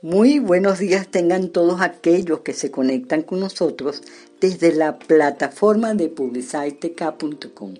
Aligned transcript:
Muy 0.00 0.38
buenos 0.38 0.78
días 0.78 1.08
tengan 1.08 1.48
todos 1.48 1.80
aquellos 1.80 2.42
que 2.42 2.52
se 2.52 2.70
conectan 2.70 3.22
con 3.22 3.40
nosotros 3.40 4.00
desde 4.40 4.72
la 4.72 4.96
plataforma 4.96 5.92
de 5.94 6.08
publiciteca.com, 6.08 7.74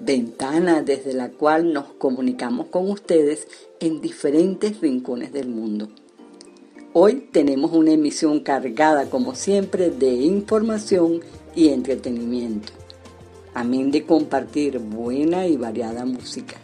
ventana 0.00 0.82
desde 0.82 1.12
la 1.12 1.28
cual 1.28 1.72
nos 1.72 1.92
comunicamos 1.92 2.66
con 2.66 2.90
ustedes 2.90 3.46
en 3.78 4.00
diferentes 4.00 4.80
rincones 4.80 5.32
del 5.32 5.46
mundo. 5.46 5.88
Hoy 6.92 7.28
tenemos 7.30 7.70
una 7.72 7.92
emisión 7.92 8.40
cargada 8.40 9.08
como 9.08 9.36
siempre 9.36 9.90
de 9.90 10.10
información 10.14 11.20
y 11.54 11.68
entretenimiento, 11.68 12.72
amén 13.54 13.92
de 13.92 14.04
compartir 14.04 14.80
buena 14.80 15.46
y 15.46 15.56
variada 15.56 16.04
música, 16.04 16.56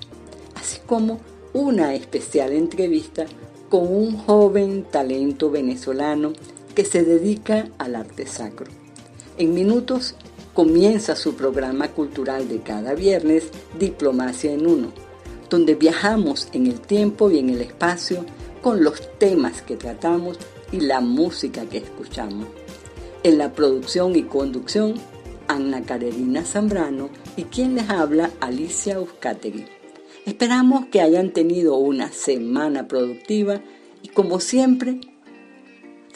así 0.56 0.80
como 0.84 1.20
una 1.52 1.95
especial 1.95 2.52
entrevista 2.52 3.27
con 3.75 3.93
un 3.93 4.16
joven 4.16 4.84
talento 4.88 5.50
venezolano 5.50 6.32
que 6.76 6.85
se 6.85 7.03
dedica 7.03 7.67
al 7.76 7.96
arte 7.96 8.25
sacro. 8.25 8.71
En 9.36 9.53
minutos 9.53 10.14
comienza 10.53 11.17
su 11.17 11.35
programa 11.35 11.89
cultural 11.89 12.48
de 12.48 12.61
cada 12.61 12.95
viernes, 12.95 13.48
Diplomacia 13.76 14.53
en 14.53 14.68
Uno, 14.68 14.93
donde 15.50 15.75
viajamos 15.75 16.46
en 16.53 16.68
el 16.68 16.79
tiempo 16.79 17.32
y 17.32 17.40
en 17.40 17.50
el 17.50 17.62
espacio 17.62 18.25
con 18.62 18.84
los 18.84 19.18
temas 19.18 19.61
que 19.62 19.75
tratamos 19.75 20.39
y 20.70 20.79
la 20.79 21.00
música 21.00 21.64
que 21.67 21.79
escuchamos. 21.79 22.46
En 23.25 23.39
la 23.39 23.54
producción 23.54 24.14
y 24.14 24.22
conducción, 24.22 24.95
Ana 25.48 25.82
Carolina 25.82 26.45
Zambrano 26.45 27.09
y 27.36 27.43
quien 27.43 27.75
les 27.75 27.90
habla, 27.90 28.31
Alicia 28.39 29.00
Uzcategui. 29.00 29.64
Esperamos 30.26 30.86
que 30.86 31.03
hayan 31.03 31.32
tenido 31.32 31.76
una 31.76 32.11
semana 32.11 32.89
productiva 32.89 33.61
como 34.14 34.39
siempre, 34.39 35.00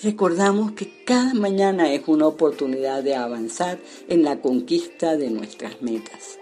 recordamos 0.03 0.73
que 0.73 0.89
cada 1.05 1.35
mañana 1.35 1.93
es 1.93 2.03
una 2.07 2.29
oportunidad 2.29 3.03
de 3.03 3.17
avanzar 3.17 3.79
en 4.09 4.23
la 4.23 4.41
conquista 4.41 5.17
de 5.17 5.31
nuestras 5.31 5.83
metas. 5.83 6.39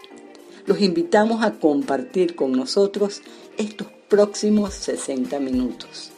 Los 0.67 0.83
invitamos 0.83 1.43
a 1.43 1.53
compartir 1.53 2.37
con 2.37 2.53
nosotros 2.53 3.23
estos 3.57 3.87
próximos 4.09 4.75
60 4.75 5.41
minutos, 5.41 6.11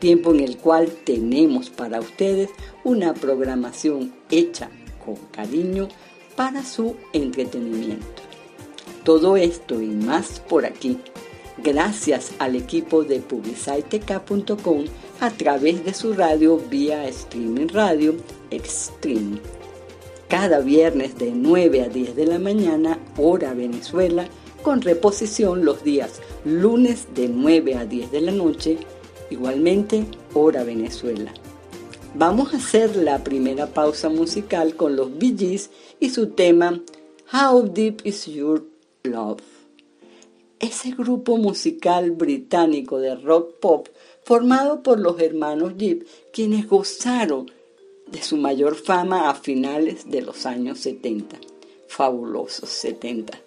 tiempo 0.00 0.32
en 0.32 0.40
el 0.40 0.56
cual 0.56 0.90
tenemos 1.04 1.70
para 1.70 2.00
ustedes 2.00 2.50
una 2.82 3.14
programación 3.14 4.12
hecha 4.28 4.70
con 5.04 5.14
cariño 5.30 5.88
para 6.34 6.64
su 6.64 6.96
entretenimiento. 7.12 8.22
Todo 9.04 9.36
esto 9.36 9.80
y 9.80 9.86
más 9.86 10.40
por 10.40 10.66
aquí, 10.66 10.98
gracias 11.58 12.32
al 12.38 12.56
equipo 12.56 13.04
de 13.04 13.20
publiciteca.com 13.20 14.84
a 15.20 15.30
través 15.30 15.84
de 15.84 15.94
su 15.94 16.14
radio 16.14 16.56
vía 16.58 17.06
streaming 17.08 17.68
radio 17.68 18.14
Extreme. 18.50 19.38
Cada 20.28 20.60
viernes 20.60 21.18
de 21.18 21.32
9 21.32 21.82
a 21.82 21.88
10 21.88 22.16
de 22.16 22.26
la 22.26 22.38
mañana, 22.38 22.98
hora 23.16 23.52
Venezuela, 23.52 24.26
con 24.62 24.80
reposición 24.80 25.64
los 25.64 25.82
días 25.82 26.20
lunes 26.44 27.08
de 27.14 27.28
9 27.28 27.74
a 27.74 27.84
10 27.84 28.10
de 28.10 28.20
la 28.20 28.32
noche, 28.32 28.78
igualmente 29.30 30.06
hora 30.34 30.64
Venezuela. 30.64 31.32
Vamos 32.14 32.54
a 32.54 32.56
hacer 32.56 32.96
la 32.96 33.22
primera 33.22 33.66
pausa 33.66 34.08
musical 34.08 34.74
con 34.74 34.96
los 34.96 35.16
Bee 35.16 35.60
y 36.00 36.10
su 36.10 36.30
tema 36.30 36.80
How 37.32 37.62
Deep 37.62 38.00
Is 38.04 38.26
Your 38.26 38.64
Love. 39.04 39.49
Ese 40.60 40.90
grupo 40.90 41.38
musical 41.38 42.10
británico 42.10 42.98
de 42.98 43.14
rock 43.14 43.54
pop 43.60 43.88
formado 44.22 44.82
por 44.82 45.00
los 45.00 45.18
hermanos 45.18 45.72
Jeep, 45.78 46.06
quienes 46.34 46.68
gozaron 46.68 47.50
de 48.06 48.22
su 48.22 48.36
mayor 48.36 48.74
fama 48.74 49.30
a 49.30 49.34
finales 49.34 50.10
de 50.10 50.20
los 50.20 50.44
años 50.44 50.78
70. 50.80 51.38
Fabulosos 51.88 52.68
70. 52.68 53.40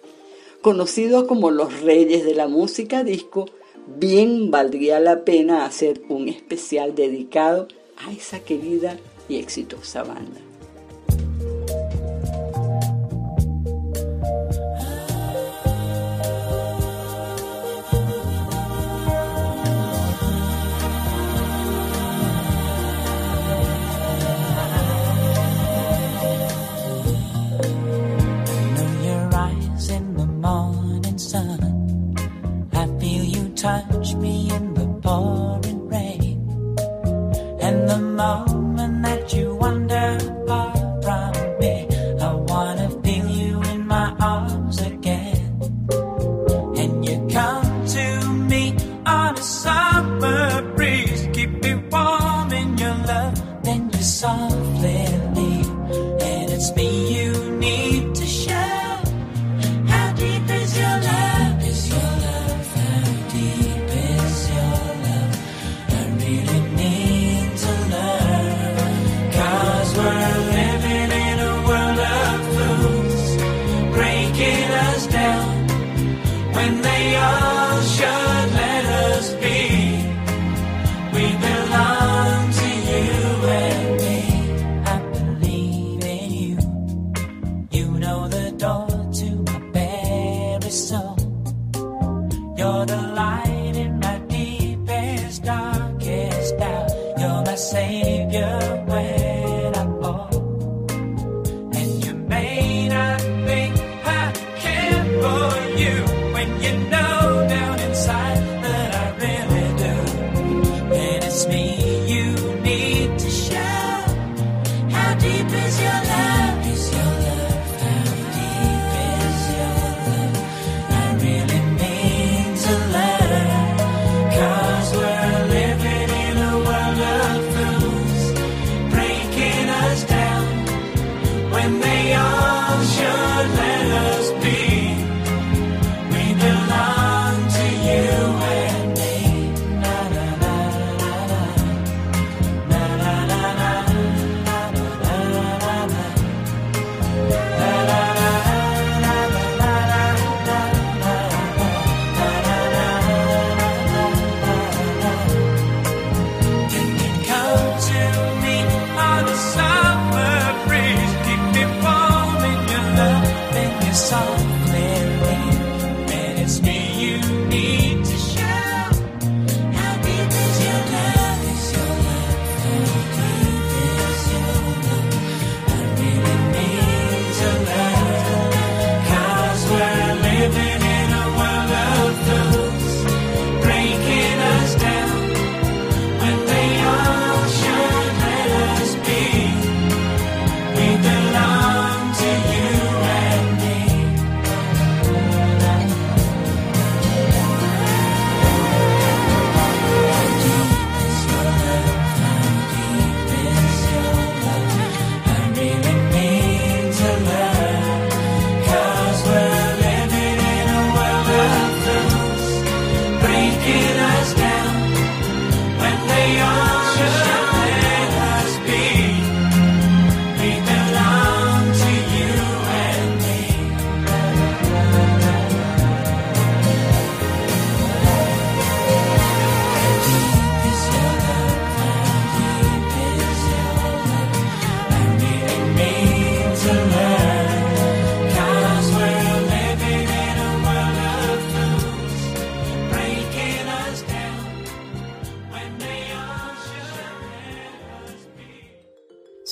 Conocidos 0.60 1.24
como 1.28 1.52
los 1.52 1.82
reyes 1.82 2.24
de 2.24 2.34
la 2.34 2.48
música 2.48 3.04
disco, 3.04 3.46
bien 3.86 4.50
valdría 4.50 4.98
la 4.98 5.24
pena 5.24 5.66
hacer 5.66 6.02
un 6.08 6.28
especial 6.28 6.96
dedicado 6.96 7.68
a 7.96 8.12
esa 8.12 8.40
querida 8.40 8.98
y 9.28 9.36
exitosa 9.36 10.02
banda. 10.02 10.43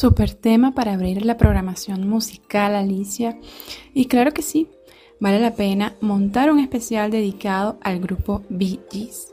Super 0.03 0.35
tema 0.35 0.75
para 0.75 0.95
abrir 0.95 1.25
la 1.25 1.37
programación 1.37 2.09
musical, 2.09 2.75
Alicia. 2.75 3.39
Y 3.95 4.07
claro 4.07 4.33
que 4.33 4.43
sí, 4.43 4.67
vale 5.21 5.39
la 5.39 5.55
pena 5.55 5.95
montar 6.01 6.51
un 6.51 6.59
especial 6.59 7.13
dedicado 7.13 7.79
al 7.83 8.01
grupo 8.01 8.43
Bee 8.49 8.81
Gees. 8.91 9.33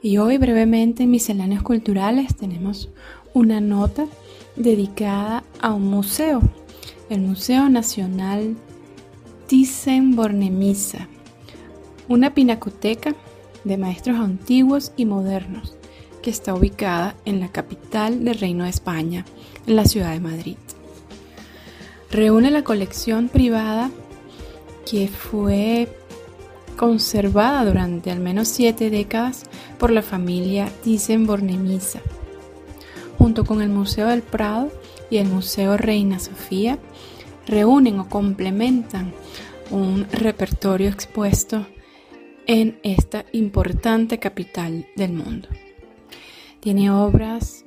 Y 0.00 0.16
hoy 0.16 0.38
brevemente 0.38 1.02
en 1.02 1.10
Misceláneos 1.10 1.62
Culturales 1.62 2.34
tenemos 2.34 2.88
una 3.34 3.60
nota 3.60 4.06
dedicada 4.56 5.44
a 5.60 5.74
un 5.74 5.90
museo, 5.90 6.40
el 7.10 7.20
Museo 7.20 7.68
Nacional 7.68 8.56
Thyssen-Bornemisza, 9.46 11.06
una 12.08 12.32
pinacoteca 12.32 13.14
de 13.64 13.76
maestros 13.76 14.18
antiguos 14.18 14.92
y 14.96 15.04
modernos 15.04 15.76
que 16.22 16.30
está 16.30 16.54
ubicada 16.54 17.16
en 17.24 17.40
la 17.40 17.48
capital 17.48 18.24
del 18.24 18.38
Reino 18.38 18.64
de 18.64 18.70
España, 18.70 19.24
en 19.66 19.76
la 19.76 19.84
ciudad 19.84 20.12
de 20.12 20.20
Madrid. 20.20 20.56
Reúne 22.10 22.50
la 22.50 22.62
colección 22.62 23.28
privada 23.28 23.90
que 24.90 25.08
fue 25.08 25.88
conservada 26.76 27.64
durante 27.64 28.10
al 28.10 28.20
menos 28.20 28.48
siete 28.48 28.90
décadas 28.90 29.44
por 29.78 29.90
la 29.90 30.02
familia 30.02 30.68
Thyssen-Bornemisza, 30.84 32.00
junto 33.18 33.44
con 33.44 33.62
el 33.62 33.68
Museo 33.68 34.08
del 34.08 34.22
Prado 34.22 34.70
y 35.10 35.18
el 35.18 35.28
Museo 35.28 35.76
Reina 35.76 36.18
Sofía, 36.18 36.78
reúnen 37.46 37.98
o 37.98 38.08
complementan 38.08 39.12
un 39.70 40.06
repertorio 40.12 40.88
expuesto 40.88 41.66
en 42.46 42.78
esta 42.82 43.24
importante 43.32 44.18
capital 44.18 44.86
del 44.96 45.12
mundo. 45.12 45.48
Tiene 46.62 46.92
obras 46.92 47.64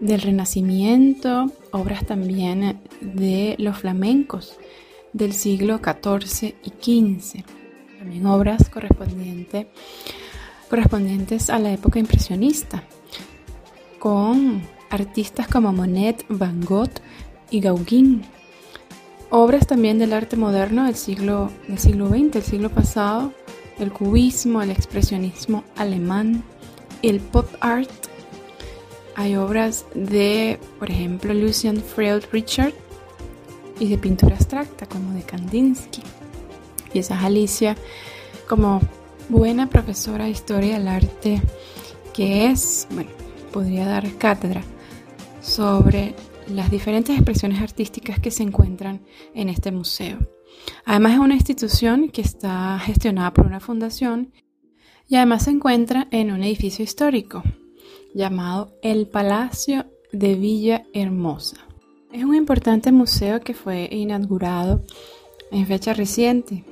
del 0.00 0.20
Renacimiento, 0.20 1.50
obras 1.70 2.04
también 2.04 2.78
de 3.00 3.54
los 3.58 3.78
flamencos 3.78 4.58
del 5.14 5.32
siglo 5.32 5.78
XIV 5.78 6.54
y 6.62 6.68
XV, 6.68 7.42
también 7.98 8.26
obras 8.26 8.68
correspondientes, 8.68 9.68
correspondientes 10.68 11.48
a 11.48 11.58
la 11.58 11.72
época 11.72 12.00
impresionista, 12.00 12.84
con 13.98 14.60
artistas 14.90 15.48
como 15.48 15.72
Monet, 15.72 16.22
Van 16.28 16.60
Gogh 16.60 17.00
y 17.50 17.60
Gauguin. 17.60 18.24
Obras 19.30 19.66
también 19.66 19.98
del 19.98 20.12
arte 20.12 20.36
moderno 20.36 20.84
del 20.84 20.96
siglo, 20.96 21.50
del 21.66 21.78
siglo 21.78 22.10
XX, 22.10 22.36
el 22.36 22.42
siglo 22.42 22.68
pasado, 22.68 23.32
el 23.78 23.90
cubismo, 23.90 24.60
el 24.60 24.70
expresionismo 24.70 25.64
alemán, 25.76 26.44
el 27.00 27.20
pop 27.20 27.48
art. 27.60 27.88
Hay 29.18 29.34
obras 29.34 29.84
de, 29.96 30.60
por 30.78 30.92
ejemplo, 30.92 31.34
Lucian 31.34 31.78
Freud 31.78 32.22
Richard 32.30 32.72
y 33.80 33.88
de 33.88 33.98
pintura 33.98 34.36
abstracta 34.36 34.86
como 34.86 35.12
de 35.12 35.24
Kandinsky. 35.24 36.02
Y 36.94 37.00
esa 37.00 37.16
es 37.16 37.24
Alicia 37.24 37.76
como 38.48 38.80
buena 39.28 39.68
profesora 39.68 40.26
de 40.26 40.30
historia 40.30 40.78
del 40.78 40.86
arte 40.86 41.42
que 42.14 42.46
es, 42.46 42.86
bueno, 42.92 43.10
podría 43.52 43.86
dar 43.86 44.08
cátedra 44.18 44.62
sobre 45.40 46.14
las 46.46 46.70
diferentes 46.70 47.16
expresiones 47.16 47.60
artísticas 47.60 48.20
que 48.20 48.30
se 48.30 48.44
encuentran 48.44 49.00
en 49.34 49.48
este 49.48 49.72
museo. 49.72 50.18
Además 50.84 51.14
es 51.14 51.18
una 51.18 51.34
institución 51.34 52.10
que 52.10 52.20
está 52.20 52.78
gestionada 52.78 53.34
por 53.34 53.46
una 53.46 53.58
fundación 53.58 54.32
y 55.08 55.16
además 55.16 55.42
se 55.42 55.50
encuentra 55.50 56.06
en 56.12 56.30
un 56.30 56.44
edificio 56.44 56.84
histórico 56.84 57.42
llamado 58.14 58.72
el 58.82 59.06
Palacio 59.06 59.86
de 60.12 60.34
Villa 60.34 60.86
Hermosa. 60.92 61.56
Es 62.12 62.24
un 62.24 62.34
importante 62.34 62.92
museo 62.92 63.40
que 63.40 63.54
fue 63.54 63.88
inaugurado 63.90 64.82
en 65.50 65.66
fecha 65.66 65.92
reciente, 65.92 66.64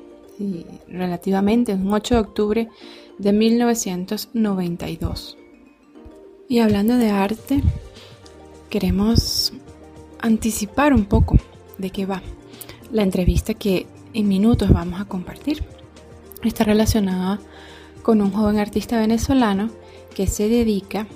relativamente, 0.89 1.75
un 1.75 1.93
8 1.93 2.15
de 2.15 2.21
octubre 2.21 2.69
de 3.19 3.33
1992. 3.33 5.37
Y 6.49 6.61
hablando 6.61 6.97
de 6.97 7.11
arte, 7.11 7.63
queremos 8.71 9.53
anticipar 10.21 10.95
un 10.95 11.05
poco 11.05 11.37
de 11.79 11.91
qué 11.91 12.07
va 12.07 12.23
la 12.93 13.03
entrevista 13.03 13.55
que 13.55 13.87
en 14.15 14.29
minutos 14.29 14.71
vamos 14.71 15.01
a 15.01 15.05
compartir. 15.05 15.65
Está 16.43 16.65
relacionada 16.65 17.41
con 18.03 18.23
un 18.23 18.31
joven 18.31 18.59
artista 18.59 18.99
venezolano 18.99 19.71
que 20.15 20.27
se 20.27 20.49
dedica 20.49 21.07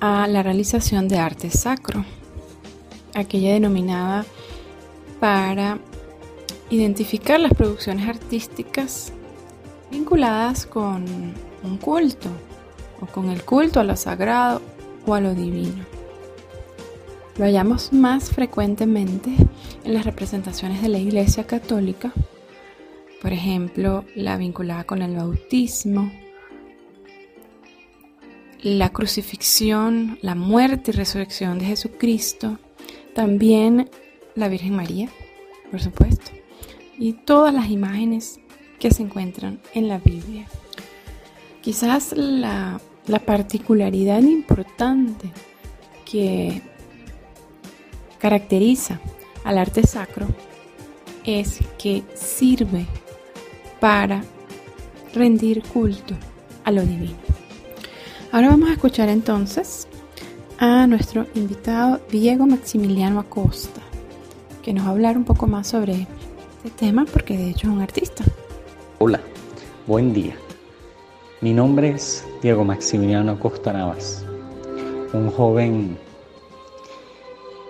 a 0.00 0.26
la 0.26 0.42
realización 0.42 1.08
de 1.08 1.18
arte 1.18 1.50
sacro, 1.50 2.04
aquella 3.14 3.52
denominada 3.52 4.24
para 5.20 5.78
identificar 6.70 7.40
las 7.40 7.54
producciones 7.54 8.08
artísticas 8.08 9.12
vinculadas 9.90 10.66
con 10.66 11.04
un 11.62 11.78
culto 11.78 12.28
o 13.00 13.06
con 13.06 13.30
el 13.30 13.44
culto 13.44 13.80
a 13.80 13.84
lo 13.84 13.96
sagrado 13.96 14.60
o 15.06 15.14
a 15.14 15.20
lo 15.20 15.34
divino. 15.34 15.84
Lo 17.36 17.44
hallamos 17.44 17.92
más 17.92 18.30
frecuentemente 18.30 19.30
en 19.84 19.94
las 19.94 20.04
representaciones 20.04 20.82
de 20.82 20.88
la 20.88 20.98
Iglesia 20.98 21.46
Católica, 21.46 22.12
por 23.20 23.32
ejemplo, 23.32 24.04
la 24.14 24.36
vinculada 24.36 24.84
con 24.84 25.02
el 25.02 25.16
bautismo, 25.16 26.12
la 28.64 28.88
crucifixión, 28.88 30.18
la 30.22 30.34
muerte 30.34 30.90
y 30.90 30.94
resurrección 30.94 31.58
de 31.58 31.66
Jesucristo, 31.66 32.58
también 33.14 33.90
la 34.34 34.48
Virgen 34.48 34.74
María, 34.74 35.10
por 35.70 35.82
supuesto, 35.82 36.30
y 36.98 37.12
todas 37.12 37.52
las 37.52 37.68
imágenes 37.68 38.40
que 38.78 38.90
se 38.90 39.02
encuentran 39.02 39.60
en 39.74 39.88
la 39.88 39.98
Biblia. 39.98 40.46
Quizás 41.60 42.14
la, 42.16 42.80
la 43.06 43.18
particularidad 43.18 44.22
importante 44.22 45.30
que 46.10 46.62
caracteriza 48.18 48.98
al 49.44 49.58
arte 49.58 49.86
sacro 49.86 50.26
es 51.22 51.58
que 51.76 52.02
sirve 52.14 52.86
para 53.78 54.24
rendir 55.12 55.62
culto 55.64 56.14
a 56.64 56.70
lo 56.70 56.80
divino. 56.80 57.23
Ahora 58.34 58.48
vamos 58.48 58.68
a 58.68 58.72
escuchar 58.72 59.08
entonces 59.10 59.86
a 60.58 60.88
nuestro 60.88 61.24
invitado 61.36 62.00
Diego 62.10 62.46
Maximiliano 62.46 63.20
Acosta, 63.20 63.80
que 64.60 64.72
nos 64.72 64.86
va 64.86 64.88
a 64.88 64.90
hablar 64.90 65.16
un 65.16 65.22
poco 65.22 65.46
más 65.46 65.68
sobre 65.68 66.08
este 66.56 66.70
tema 66.70 67.04
porque 67.04 67.38
de 67.38 67.50
hecho 67.50 67.68
es 67.68 67.72
un 67.72 67.80
artista. 67.80 68.24
Hola, 68.98 69.20
buen 69.86 70.12
día. 70.12 70.34
Mi 71.42 71.52
nombre 71.52 71.90
es 71.90 72.26
Diego 72.42 72.64
Maximiliano 72.64 73.30
Acosta 73.30 73.72
Navas, 73.72 74.24
un 75.12 75.30
joven 75.30 75.96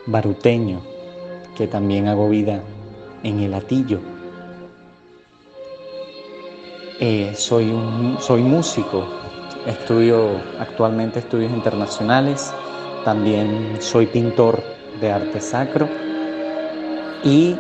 baruteño 0.07 0.81
que 1.59 1.67
también 1.67 2.09
hago 2.09 2.31
vida 2.31 2.63
en 3.23 3.41
el 3.41 3.53
Atillo. 3.53 4.01
Eh, 7.01 7.35
soy, 7.37 7.71
un, 7.71 8.17
soy 8.19 8.41
músico, 8.41 9.24
estudio 9.67 10.41
actualmente 10.59 11.21
estudios 11.21 11.53
internacionales, 11.53 12.53
también 13.05 13.79
soy 13.81 14.07
pintor 14.07 14.63
de 15.01 15.11
arte 15.11 15.41
sacro 15.41 15.89
y 17.23 17.57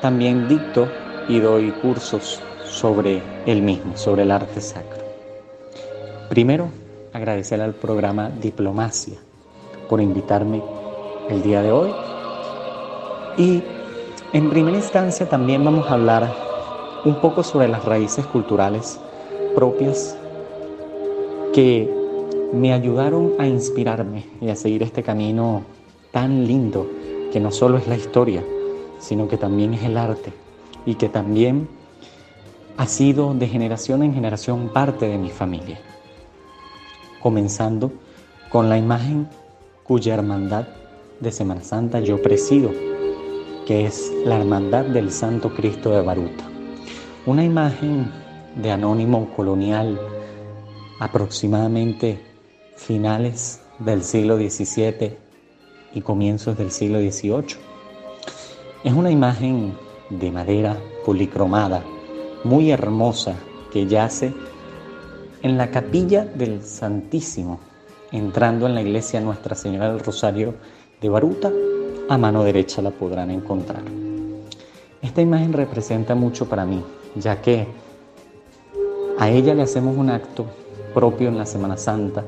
también 0.00 0.48
dicto 0.48 0.88
y 1.28 1.40
doy 1.40 1.70
cursos 1.70 2.40
sobre 2.64 3.22
el 3.46 3.62
mismo, 3.62 3.96
sobre 3.96 4.22
el 4.22 4.30
arte 4.30 4.60
sacro. 4.60 5.04
Primero, 6.28 6.68
agradecer 7.12 7.60
al 7.60 7.74
programa 7.74 8.28
Diplomacia 8.28 9.18
por 9.88 10.00
invitarme 10.00 10.62
el 11.30 11.42
día 11.42 11.62
de 11.62 11.72
hoy. 11.72 11.90
Y 13.36 13.62
en 14.32 14.50
primera 14.50 14.76
instancia 14.76 15.28
también 15.28 15.64
vamos 15.64 15.88
a 15.88 15.94
hablar 15.94 16.34
un 17.04 17.20
poco 17.20 17.42
sobre 17.42 17.68
las 17.68 17.84
raíces 17.84 18.26
culturales 18.26 18.98
propias 19.54 20.16
que 21.54 21.88
me 22.52 22.72
ayudaron 22.72 23.34
a 23.38 23.46
inspirarme 23.46 24.24
y 24.40 24.48
a 24.48 24.56
seguir 24.56 24.82
este 24.82 25.04
camino 25.04 25.62
tan 26.10 26.48
lindo 26.48 26.90
que 27.32 27.38
no 27.38 27.52
solo 27.52 27.78
es 27.78 27.86
la 27.86 27.96
historia, 27.96 28.44
sino 28.98 29.28
que 29.28 29.36
también 29.36 29.72
es 29.72 29.84
el 29.84 29.96
arte 29.96 30.32
y 30.84 30.96
que 30.96 31.08
también 31.08 31.68
ha 32.76 32.86
sido 32.86 33.34
de 33.34 33.46
generación 33.46 34.02
en 34.02 34.14
generación 34.14 34.68
parte 34.72 35.06
de 35.06 35.16
mi 35.16 35.30
familia. 35.30 35.78
Comenzando 37.20 37.92
con 38.50 38.68
la 38.68 38.76
imagen 38.76 39.28
cuya 39.84 40.14
hermandad 40.14 40.66
de 41.20 41.30
Semana 41.30 41.62
Santa 41.62 42.00
yo 42.00 42.20
presido, 42.20 42.72
que 43.64 43.86
es 43.86 44.12
la 44.24 44.38
Hermandad 44.38 44.86
del 44.86 45.12
Santo 45.12 45.54
Cristo 45.54 45.90
de 45.90 46.02
Baruta. 46.02 46.44
Una 47.26 47.44
imagen 47.44 48.10
de 48.56 48.72
anónimo 48.72 49.30
colonial 49.36 49.98
aproximadamente 50.98 52.20
finales 52.76 53.60
del 53.78 54.02
siglo 54.02 54.36
XVII 54.36 55.16
y 55.94 56.00
comienzos 56.00 56.56
del 56.56 56.70
siglo 56.70 56.98
XVIII. 56.98 57.56
Es 58.84 58.92
una 58.92 59.10
imagen 59.10 59.74
de 60.10 60.30
madera 60.30 60.76
policromada, 61.04 61.82
muy 62.44 62.70
hermosa, 62.70 63.34
que 63.72 63.86
yace 63.86 64.32
en 65.42 65.56
la 65.56 65.70
capilla 65.70 66.24
del 66.24 66.62
Santísimo, 66.62 67.60
entrando 68.12 68.66
en 68.66 68.74
la 68.74 68.82
iglesia 68.82 69.20
Nuestra 69.20 69.54
Señora 69.54 69.90
del 69.90 70.00
Rosario 70.00 70.54
de 71.00 71.08
Baruta, 71.08 71.50
a 72.08 72.18
mano 72.18 72.44
derecha 72.44 72.82
la 72.82 72.90
podrán 72.90 73.30
encontrar. 73.30 73.82
Esta 75.02 75.22
imagen 75.22 75.52
representa 75.52 76.14
mucho 76.14 76.48
para 76.48 76.64
mí, 76.64 76.82
ya 77.14 77.40
que 77.40 77.66
a 79.18 79.28
ella 79.30 79.54
le 79.54 79.62
hacemos 79.62 79.96
un 79.96 80.10
acto 80.10 80.46
propio 80.94 81.28
en 81.28 81.36
la 81.36 81.44
Semana 81.44 81.76
Santa, 81.76 82.24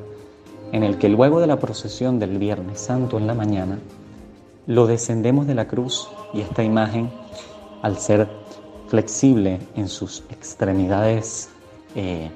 en 0.73 0.83
el 0.83 0.99
que 0.99 1.09
luego 1.09 1.41
de 1.41 1.47
la 1.47 1.59
procesión 1.59 2.19
del 2.19 2.39
Viernes 2.39 2.81
Santo 2.81 3.17
en 3.17 3.27
la 3.27 3.35
mañana, 3.35 3.79
lo 4.67 4.87
descendemos 4.87 5.47
de 5.47 5.55
la 5.55 5.69
cruz 5.69 6.09
y 6.35 6.41
esta 6.41 6.65
imagen, 6.65 7.11
al 7.83 7.97
ser 7.99 8.29
flexible 8.89 9.61
en 9.77 9.89
sus 9.89 10.25
extremidades 10.31 11.49
eh, 11.95 12.31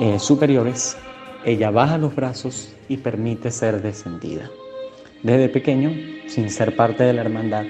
eh, 0.00 0.18
superiores, 0.18 0.96
ella 1.44 1.70
baja 1.70 1.98
los 1.98 2.14
brazos 2.14 2.74
y 2.88 2.96
permite 2.96 3.50
ser 3.50 3.82
descendida. 3.82 4.50
Desde 5.22 5.48
pequeño, 5.48 5.92
sin 6.26 6.50
ser 6.50 6.74
parte 6.76 7.04
de 7.04 7.12
la 7.12 7.22
hermandad, 7.22 7.64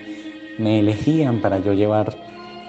me 0.58 0.80
elegían 0.80 1.40
para 1.40 1.58
yo 1.58 1.72
llevar 1.72 2.16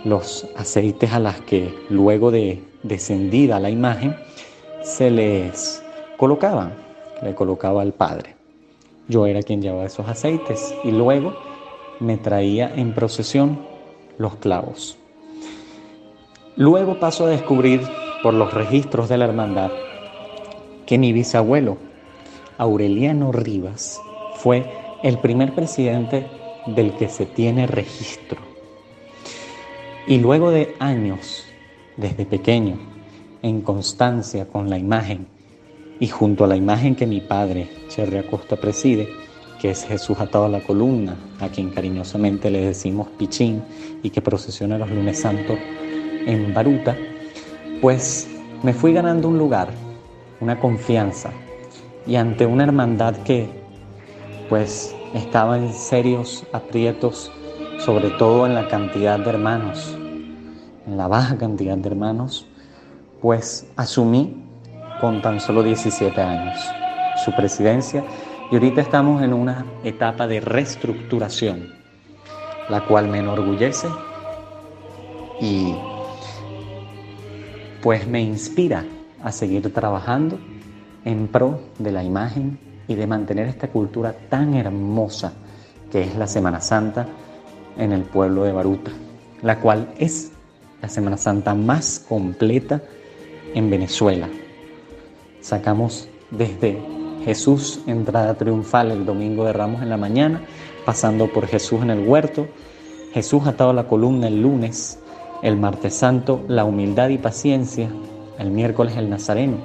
los 0.06 0.48
aceites 0.56 1.12
a 1.12 1.20
las 1.20 1.42
que 1.42 1.74
luego 1.90 2.32
de 2.32 2.64
descendida 2.84 3.60
la 3.60 3.70
imagen 3.70 4.16
se 4.84 5.12
les 5.12 5.84
colocaban, 6.18 6.74
le 7.22 7.36
colocaba 7.36 7.82
al 7.82 7.94
Padre. 7.94 8.36
Yo 9.08 9.26
era 9.26 9.42
quien 9.42 9.62
llevaba 9.62 9.86
esos 9.86 10.08
aceites 10.08 10.74
y 10.84 10.92
luego 10.92 11.36
me 12.00 12.18
traía 12.18 12.74
en 12.76 12.94
procesión 12.94 13.60
los 14.18 14.36
clavos. 14.36 14.98
Luego 16.56 17.00
paso 17.00 17.26
a 17.26 17.30
descubrir 17.30 17.82
por 18.22 18.34
los 18.34 18.54
registros 18.54 19.10
de 19.10 19.18
la 19.18 19.26
hermandad 19.26 19.72
que 20.86 20.98
mi 20.98 21.14
bisabuelo, 21.14 21.78
Aureliano 22.58 23.32
Rivas, 23.32 24.02
fue 24.36 24.66
el 25.04 25.18
primer 25.20 25.54
presidente 25.54 26.28
del 26.66 26.94
que 26.98 27.10
se 27.10 27.26
tiene 27.26 27.68
registro. 27.68 28.42
Y 30.08 30.18
luego 30.18 30.52
de 30.52 30.76
años, 30.80 31.46
desde 31.96 32.26
pequeño, 32.26 32.80
en 33.42 33.62
constancia 33.62 34.48
con 34.48 34.70
la 34.70 34.78
imagen. 34.78 35.28
Y 36.00 36.08
junto 36.08 36.44
a 36.44 36.48
la 36.48 36.56
imagen 36.56 36.96
que 36.96 37.06
mi 37.06 37.22
padre, 37.22 37.70
Cherry 37.90 38.18
Acosta, 38.18 38.56
preside, 38.56 39.10
que 39.60 39.72
es 39.72 39.84
Jesús 39.84 40.20
atado 40.20 40.46
a 40.46 40.50
la 40.50 40.62
columna, 40.62 41.18
a 41.40 41.50
quien 41.50 41.70
cariñosamente 41.70 42.50
le 42.50 42.62
decimos 42.62 43.08
Pichín 43.18 43.62
y 44.02 44.10
que 44.10 44.22
procesiona 44.22 44.78
los 44.78 44.90
lunes 44.90 45.20
santos 45.20 45.58
en 46.26 46.54
Baruta, 46.54 46.96
pues 47.82 48.28
me 48.64 48.74
fui 48.74 48.94
ganando 48.94 49.28
un 49.28 49.38
lugar, 49.38 49.70
una 50.40 50.60
confianza 50.60 51.32
y 52.08 52.16
ante 52.16 52.46
una 52.46 52.64
hermandad 52.64 53.16
que 53.18 53.50
pues 54.48 54.96
estaba 55.14 55.58
en 55.58 55.74
serios 55.74 56.46
aprietos, 56.54 57.32
sobre 57.80 58.10
todo 58.12 58.46
en 58.46 58.56
la 58.56 58.68
cantidad 58.68 59.20
de 59.20 59.30
hermanos, 59.30 59.96
en 60.88 60.98
la 60.98 61.08
baja 61.08 61.38
cantidad 61.38 61.78
de 61.78 61.88
hermanos, 61.88 62.48
pues 63.22 63.68
asumí 63.76 64.44
con 65.00 65.22
tan 65.22 65.40
solo 65.40 65.64
17 65.64 66.22
años 66.22 66.58
su 67.24 67.32
presidencia 67.34 68.04
y 68.52 68.56
ahorita 68.56 68.82
estamos 68.82 69.22
en 69.22 69.34
una 69.34 69.66
etapa 69.84 70.28
de 70.28 70.40
reestructuración, 70.40 71.70
la 72.70 72.86
cual 72.86 73.08
me 73.08 73.20
enorgullece 73.20 73.88
y 75.40 75.76
pues 77.82 78.08
me 78.08 78.22
inspira 78.22 78.86
a 79.24 79.32
seguir 79.32 79.74
trabajando 79.74 80.40
en 81.06 81.28
pro 81.28 81.60
de 81.78 81.92
la 81.92 82.04
imagen 82.04 82.60
y 82.88 82.96
de 82.96 83.08
mantener 83.08 83.48
esta 83.48 83.68
cultura 83.68 84.14
tan 84.30 84.56
hermosa 84.56 85.34
que 85.92 86.02
es 86.02 86.16
la 86.16 86.28
Semana 86.28 86.62
Santa 86.62 87.08
en 87.78 87.92
el 87.92 88.02
pueblo 88.02 88.44
de 88.44 88.52
Baruta, 88.52 88.92
la 89.42 89.60
cual 89.60 89.94
es 89.98 90.32
la 90.82 90.90
Semana 90.90 91.18
Santa 91.18 91.54
más 91.54 92.04
completa 92.08 92.82
en 93.54 93.70
Venezuela. 93.70 94.30
Sacamos 95.42 96.08
desde 96.32 96.80
Jesús 97.24 97.82
entrada 97.88 98.36
triunfal 98.36 98.92
el 98.92 99.06
domingo 99.06 99.46
de 99.46 99.54
Ramos 99.54 99.82
en 99.82 99.90
la 99.90 99.98
mañana, 99.98 100.42
pasando 100.86 101.28
por 101.28 101.48
Jesús 101.48 101.82
en 101.82 101.90
el 101.90 102.08
huerto, 102.08 102.48
Jesús 103.14 103.46
atado 103.48 103.72
a 103.72 103.74
la 103.74 103.88
columna 103.88 104.28
el 104.28 104.42
lunes, 104.42 105.00
el 105.42 105.58
martes 105.58 105.96
santo 105.96 106.44
la 106.48 106.66
humildad 106.66 107.10
y 107.10 107.18
paciencia, 107.18 107.90
el 108.38 108.52
miércoles 108.52 108.96
el 108.98 109.10
Nazareno, 109.10 109.58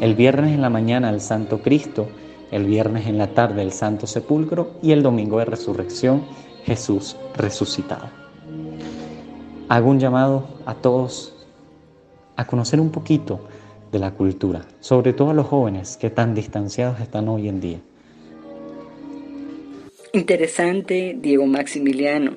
el 0.00 0.14
viernes 0.14 0.52
en 0.52 0.62
la 0.62 0.70
mañana 0.70 1.10
el 1.10 1.20
Santo 1.20 1.62
Cristo, 1.62 2.08
el 2.50 2.66
viernes 2.66 3.06
en 3.06 3.18
la 3.18 3.28
tarde 3.28 3.62
el 3.62 3.72
Santo 3.72 4.06
Sepulcro 4.06 4.72
y 4.82 4.92
el 4.92 5.02
domingo 5.02 5.38
de 5.38 5.46
resurrección 5.46 6.24
Jesús 6.64 7.16
resucitado. 7.34 8.08
Hago 9.68 9.88
un 9.88 9.98
llamado 9.98 10.44
a 10.66 10.74
todos 10.74 11.41
a 12.36 12.46
conocer 12.46 12.80
un 12.80 12.90
poquito 12.90 13.46
de 13.90 13.98
la 13.98 14.12
cultura, 14.12 14.64
sobre 14.80 15.12
todo 15.12 15.30
a 15.30 15.34
los 15.34 15.46
jóvenes 15.46 15.96
que 15.96 16.10
tan 16.10 16.34
distanciados 16.34 17.00
están 17.00 17.28
hoy 17.28 17.48
en 17.48 17.60
día. 17.60 17.78
Interesante, 20.14 21.16
Diego 21.18 21.46
Maximiliano, 21.46 22.36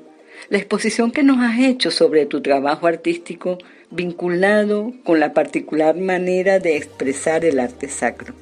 la 0.49 0.57
exposición 0.57 1.11
que 1.11 1.23
nos 1.23 1.39
has 1.39 1.59
hecho 1.59 1.91
sobre 1.91 2.25
tu 2.25 2.41
trabajo 2.41 2.87
artístico 2.87 3.57
vinculado 3.91 4.93
con 5.03 5.19
la 5.19 5.33
particular 5.33 5.97
manera 5.97 6.59
de 6.59 6.77
expresar 6.77 7.45
el 7.45 7.59
arte 7.59 7.87
sacro 7.89 8.33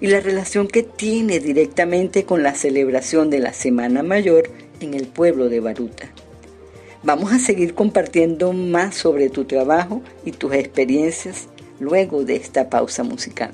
y 0.00 0.06
la 0.08 0.20
relación 0.20 0.68
que 0.68 0.82
tiene 0.82 1.40
directamente 1.40 2.24
con 2.24 2.42
la 2.42 2.54
celebración 2.54 3.30
de 3.30 3.40
la 3.40 3.52
Semana 3.52 4.02
Mayor 4.02 4.50
en 4.80 4.94
el 4.94 5.06
pueblo 5.06 5.48
de 5.48 5.60
Baruta. 5.60 6.08
Vamos 7.04 7.32
a 7.32 7.38
seguir 7.38 7.74
compartiendo 7.74 8.52
más 8.52 8.96
sobre 8.96 9.30
tu 9.30 9.44
trabajo 9.44 10.02
y 10.24 10.32
tus 10.32 10.52
experiencias 10.52 11.48
luego 11.78 12.24
de 12.24 12.34
esta 12.34 12.68
pausa 12.70 13.04
musical. 13.04 13.52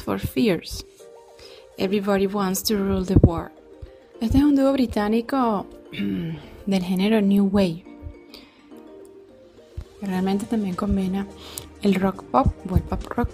For 0.00 0.18
Fears. 0.18 0.84
Everybody 1.78 2.26
Wants 2.26 2.62
to 2.64 2.76
Rule 2.76 3.04
the 3.04 3.16
World. 3.22 3.52
Este 4.20 4.38
es 4.38 4.44
un 4.44 4.56
dúo 4.56 4.72
británico 4.72 5.66
del 6.66 6.82
género 6.82 7.20
New 7.20 7.48
Wave. 7.52 7.84
Realmente 10.02 10.46
también 10.46 10.74
combina 10.74 11.26
el 11.82 11.94
rock 11.94 12.24
pop 12.24 12.46
o 12.70 12.76
el 12.76 12.82
pop 12.82 13.02
rock 13.08 13.28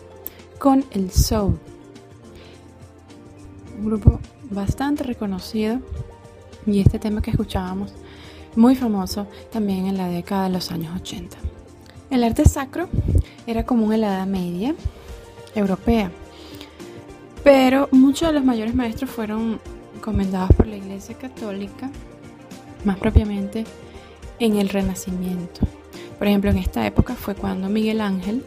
con 0.58 0.84
el 0.90 1.10
soul. 1.10 1.58
Un 3.78 3.86
grupo 3.86 4.20
bastante 4.50 5.04
reconocido 5.04 5.80
y 6.66 6.80
este 6.80 6.98
tema 6.98 7.22
que 7.22 7.30
escuchábamos 7.30 7.92
muy 8.56 8.74
famoso 8.74 9.26
también 9.52 9.86
en 9.86 9.96
la 9.96 10.08
década 10.08 10.44
de 10.44 10.50
los 10.50 10.72
años 10.72 10.94
80. 11.00 11.36
El 12.10 12.24
arte 12.24 12.44
sacro 12.44 12.88
era 13.46 13.64
común 13.64 13.92
en 13.92 14.00
la 14.00 14.08
Edad 14.08 14.26
Media 14.26 14.74
europea, 15.54 16.10
pero 17.46 17.88
muchos 17.92 18.26
de 18.26 18.34
los 18.34 18.44
mayores 18.44 18.74
maestros 18.74 19.08
fueron 19.08 19.60
comendados 20.00 20.50
por 20.56 20.66
la 20.66 20.78
Iglesia 20.78 21.16
Católica, 21.16 21.88
más 22.84 22.98
propiamente 22.98 23.62
en 24.40 24.56
el 24.56 24.68
Renacimiento. 24.68 25.60
Por 26.18 26.26
ejemplo, 26.26 26.50
en 26.50 26.58
esta 26.58 26.84
época 26.84 27.14
fue 27.14 27.36
cuando 27.36 27.68
Miguel 27.68 28.00
Ángel 28.00 28.44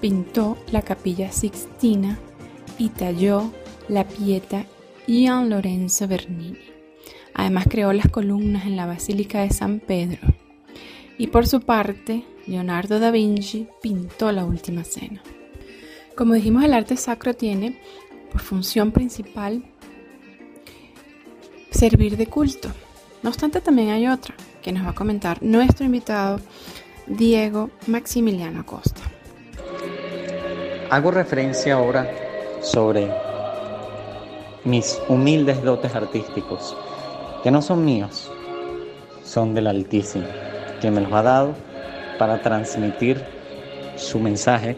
pintó 0.00 0.56
la 0.72 0.80
capilla 0.80 1.30
Sixtina 1.30 2.18
y 2.78 2.88
talló 2.88 3.52
la 3.86 4.04
Pieta 4.04 4.64
Gian 5.06 5.50
Lorenzo 5.50 6.08
Bernini. 6.08 6.56
Además 7.34 7.66
creó 7.68 7.92
las 7.92 8.08
columnas 8.08 8.64
en 8.64 8.76
la 8.76 8.86
Basílica 8.86 9.42
de 9.42 9.50
San 9.50 9.78
Pedro. 9.78 10.26
Y 11.18 11.26
por 11.26 11.46
su 11.46 11.60
parte, 11.60 12.24
Leonardo 12.46 12.98
da 12.98 13.10
Vinci 13.10 13.66
pintó 13.82 14.32
la 14.32 14.46
Última 14.46 14.84
Cena. 14.84 15.20
Como 16.18 16.34
dijimos, 16.34 16.64
el 16.64 16.72
arte 16.72 16.96
sacro 16.96 17.34
tiene 17.34 17.78
por 18.30 18.40
función 18.40 18.92
principal 18.92 19.62
servir 21.70 22.16
de 22.16 22.26
culto. 22.26 22.68
No 23.22 23.30
obstante, 23.30 23.60
también 23.60 23.90
hay 23.90 24.06
otra 24.06 24.34
que 24.62 24.72
nos 24.72 24.84
va 24.84 24.90
a 24.90 24.94
comentar 24.94 25.42
nuestro 25.42 25.84
invitado 25.84 26.40
Diego 27.06 27.70
Maximiliano 27.86 28.60
Acosta. 28.60 29.00
Hago 30.90 31.10
referencia 31.10 31.74
ahora 31.74 32.10
sobre 32.62 33.10
mis 34.64 35.00
humildes 35.08 35.62
dotes 35.62 35.94
artísticos 35.94 36.76
que 37.42 37.50
no 37.50 37.62
son 37.62 37.84
míos, 37.84 38.30
son 39.22 39.54
del 39.54 39.66
Altísimo, 39.66 40.26
que 40.80 40.90
me 40.90 41.00
los 41.00 41.12
ha 41.12 41.22
dado 41.22 41.54
para 42.18 42.42
transmitir 42.42 43.22
su 43.96 44.18
mensaje, 44.18 44.76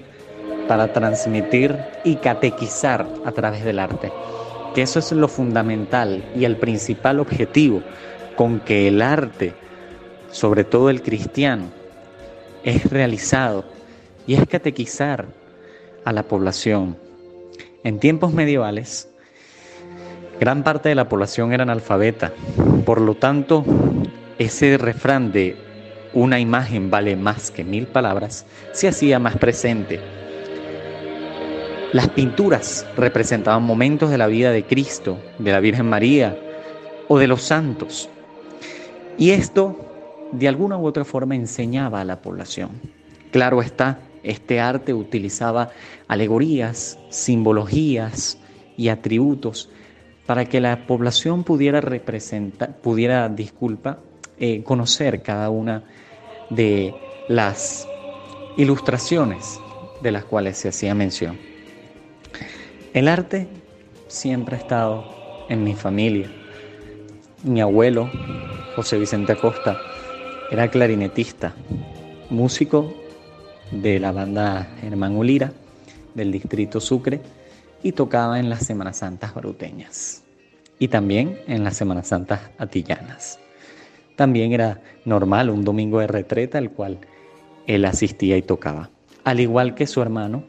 para 0.71 0.93
transmitir 0.93 1.77
y 2.05 2.15
catequizar 2.15 3.05
a 3.25 3.33
través 3.33 3.65
del 3.65 3.81
arte. 3.81 4.13
Que 4.73 4.83
eso 4.83 5.01
es 5.01 5.11
lo 5.11 5.27
fundamental 5.27 6.25
y 6.37 6.45
el 6.45 6.59
principal 6.59 7.19
objetivo 7.19 7.83
con 8.37 8.61
que 8.61 8.87
el 8.87 9.03
arte, 9.03 9.53
sobre 10.31 10.63
todo 10.63 10.89
el 10.89 11.03
cristiano, 11.03 11.65
es 12.63 12.89
realizado 12.89 13.65
y 14.29 14.35
es 14.35 14.47
catequizar 14.47 15.27
a 16.05 16.13
la 16.13 16.23
población. 16.23 16.97
En 17.83 17.99
tiempos 17.99 18.33
medievales, 18.33 19.09
Gran 20.39 20.63
parte 20.63 20.89
de 20.89 20.95
la 20.95 21.07
población 21.07 21.53
era 21.53 21.65
analfabeta, 21.65 22.33
por 22.87 22.99
lo 23.03 23.15
tanto, 23.15 23.63
ese 24.39 24.79
refrán 24.79 25.33
de 25.33 25.55
una 26.15 26.41
imagen 26.41 26.89
vale 26.89 27.15
más 27.15 27.51
que 27.51 27.63
mil 27.63 27.87
palabras 27.87 28.47
se 28.73 28.89
hacía 28.89 29.19
más 29.19 29.37
presente. 29.37 30.20
Las 31.93 32.09
pinturas 32.11 32.87
representaban 32.97 33.65
momentos 33.65 34.11
de 34.11 34.19
la 34.19 34.29
vida 34.29 34.53
de 34.53 34.63
Cristo, 34.63 35.19
de 35.41 35.51
la 35.51 35.59
Virgen 35.59 35.89
María 35.89 36.39
o 37.09 37.19
de 37.19 37.27
los 37.27 37.43
santos. 37.43 38.09
Y 39.19 39.31
esto, 39.31 39.77
de 40.31 40.47
alguna 40.47 40.79
u 40.79 40.87
otra 40.87 41.05
forma, 41.05 41.35
enseñaba 41.35 42.01
a 42.01 42.05
la 42.05 42.23
población. 42.23 42.71
Claro 43.33 43.61
está, 43.61 43.99
este 44.23 44.61
arte 44.61 44.95
utilizaba 44.95 45.71
alegorías, 46.07 46.97
simbologías 47.09 48.39
y 48.77 48.89
atributos 48.89 49.69
para 50.27 50.45
que 50.45 50.61
la 50.61 50.87
población 50.87 51.43
pudiera 51.43 51.81
representar, 51.81 52.77
pudiera, 52.77 53.29
disculpa, 53.29 53.99
eh, 54.39 54.63
conocer 54.63 55.23
cada 55.23 55.51
una 55.51 55.83
de 56.51 56.95
las 57.27 57.89
ilustraciones 58.57 59.59
de 60.03 60.13
las 60.13 60.25
cuales 60.25 60.57
se 60.57 60.69
hacía 60.69 60.95
mención. 60.95 61.50
El 62.93 63.07
arte 63.07 63.47
siempre 64.09 64.57
ha 64.57 64.59
estado 64.59 65.05
en 65.49 65.63
mi 65.63 65.77
familia. 65.77 66.29
Mi 67.45 67.61
abuelo, 67.61 68.11
José 68.75 68.99
Vicente 68.99 69.31
Acosta, 69.31 69.79
era 70.51 70.69
clarinetista, 70.69 71.55
músico 72.31 72.93
de 73.71 74.01
la 74.01 74.11
banda 74.11 74.69
Germán 74.81 75.17
Ulira 75.17 75.53
del 76.17 76.33
distrito 76.33 76.81
Sucre 76.81 77.21
y 77.81 77.93
tocaba 77.93 78.41
en 78.41 78.51
las 78.51 78.67
Semanas 78.67 78.97
Santas 78.99 79.35
baruteñas 79.35 80.25
y 80.81 80.89
también 80.89 81.39
en 81.47 81.63
las 81.63 81.77
Semanas 81.77 82.09
Santas 82.09 82.41
atillanas. 82.59 83.39
También 84.17 84.53
era 84.53 84.81
normal 85.05 85.49
un 85.49 85.65
domingo 85.65 86.01
de 86.01 86.09
retreta 86.09 86.59
el 86.59 86.73
cual 86.73 86.99
él 87.69 87.85
asistía 87.85 88.37
y 88.37 88.43
tocaba. 88.43 88.91
Al 89.23 89.39
igual 89.39 89.77
que 89.77 89.87
su 89.87 90.03
hermano, 90.03 90.43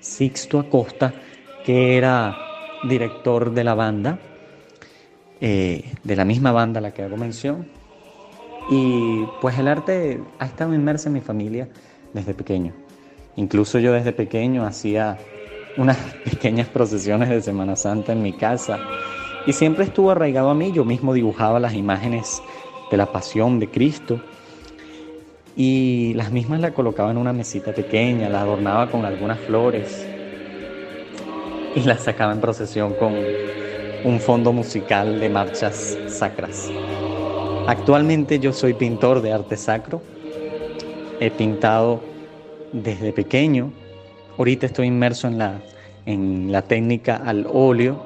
Sixto 0.00 0.58
Acosta, 0.58 1.12
que 1.64 1.96
era 1.96 2.36
director 2.84 3.52
de 3.52 3.64
la 3.64 3.74
banda, 3.74 4.18
eh, 5.40 5.92
de 6.04 6.16
la 6.16 6.24
misma 6.24 6.52
banda 6.52 6.78
a 6.78 6.82
la 6.82 6.92
que 6.92 7.02
hago 7.02 7.16
mención. 7.16 7.66
Y 8.70 9.24
pues 9.40 9.58
el 9.58 9.68
arte 9.68 10.20
ha 10.38 10.46
estado 10.46 10.74
inmerso 10.74 11.08
en 11.08 11.14
mi 11.14 11.20
familia 11.20 11.68
desde 12.12 12.34
pequeño. 12.34 12.72
Incluso 13.36 13.78
yo 13.78 13.92
desde 13.92 14.12
pequeño 14.12 14.64
hacía 14.64 15.18
unas 15.76 15.96
pequeñas 16.24 16.68
procesiones 16.68 17.30
de 17.30 17.42
Semana 17.42 17.76
Santa 17.76 18.12
en 18.12 18.22
mi 18.22 18.34
casa 18.34 18.78
y 19.46 19.52
siempre 19.52 19.84
estuvo 19.84 20.10
arraigado 20.10 20.50
a 20.50 20.54
mí. 20.54 20.70
Yo 20.72 20.84
mismo 20.84 21.14
dibujaba 21.14 21.58
las 21.60 21.74
imágenes 21.74 22.42
de 22.90 22.96
la 22.96 23.10
pasión 23.10 23.58
de 23.58 23.70
Cristo 23.70 24.20
y 25.56 26.12
las 26.14 26.30
mismas 26.30 26.60
la 26.60 26.74
colocaba 26.74 27.10
en 27.10 27.16
una 27.16 27.32
mesita 27.32 27.72
pequeña, 27.72 28.28
la 28.28 28.42
adornaba 28.42 28.90
con 28.90 29.04
algunas 29.04 29.38
flores 29.40 30.13
y 31.74 31.80
la 31.80 31.98
sacaba 31.98 32.32
en 32.32 32.40
procesión 32.40 32.94
con 32.94 33.14
un 34.04 34.20
fondo 34.20 34.52
musical 34.52 35.20
de 35.20 35.28
marchas 35.28 35.98
sacras. 36.08 36.70
Actualmente 37.66 38.38
yo 38.38 38.52
soy 38.52 38.74
pintor 38.74 39.22
de 39.22 39.32
arte 39.32 39.56
sacro. 39.56 40.02
He 41.20 41.30
pintado 41.30 42.00
desde 42.72 43.12
pequeño 43.12 43.72
Ahorita 44.36 44.66
estoy 44.66 44.88
inmerso 44.88 45.28
en 45.28 45.38
la, 45.38 45.60
en 46.06 46.50
la 46.50 46.62
técnica 46.62 47.14
al 47.24 47.46
óleo. 47.52 48.02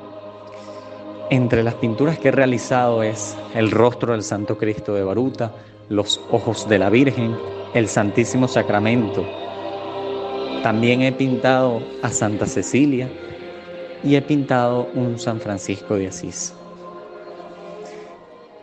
Entre 1.30 1.62
las 1.62 1.74
pinturas 1.74 2.18
que 2.18 2.28
he 2.28 2.32
realizado 2.32 3.02
es 3.02 3.34
el 3.54 3.70
rostro 3.70 4.12
del 4.12 4.22
Santo 4.22 4.58
Cristo 4.58 4.92
de 4.92 5.04
Baruta, 5.04 5.52
los 5.88 6.20
ojos 6.30 6.68
de 6.68 6.78
la 6.78 6.90
Virgen, 6.90 7.34
el 7.72 7.88
Santísimo 7.88 8.46
Sacramento. 8.46 9.24
También 10.62 11.00
he 11.00 11.12
pintado 11.12 11.80
a 12.02 12.10
Santa 12.10 12.44
Cecilia 12.44 13.08
y 14.02 14.16
he 14.16 14.22
pintado 14.22 14.88
un 14.94 15.18
San 15.18 15.40
Francisco 15.40 15.96
de 15.96 16.08
Asís. 16.08 16.54